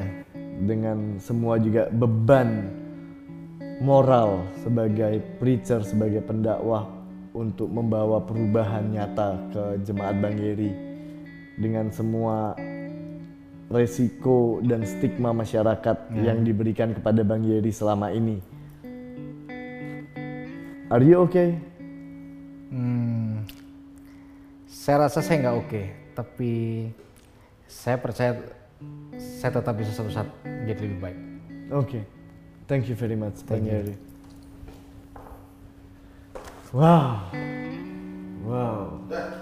[0.59, 2.80] Dengan semua juga beban
[3.81, 6.85] moral sebagai preacher, sebagai pendakwah
[7.33, 10.69] untuk membawa perubahan nyata ke jemaat Bang Yeri
[11.57, 12.53] dengan semua
[13.73, 18.37] resiko dan stigma masyarakat yang diberikan kepada Bang Yeri selama ini.
[20.93, 21.57] Are you okay?
[22.69, 23.47] Hmm,
[24.69, 25.81] saya rasa saya nggak oke,
[26.13, 26.51] tapi
[27.65, 28.37] saya percaya
[29.17, 31.19] saya tetap bisa suatu saat menjadi lebih baik.
[31.71, 32.20] Okay.
[32.71, 33.97] Thank you very much, Bang Yeri.
[36.71, 37.29] Wow.
[38.45, 39.40] Wow.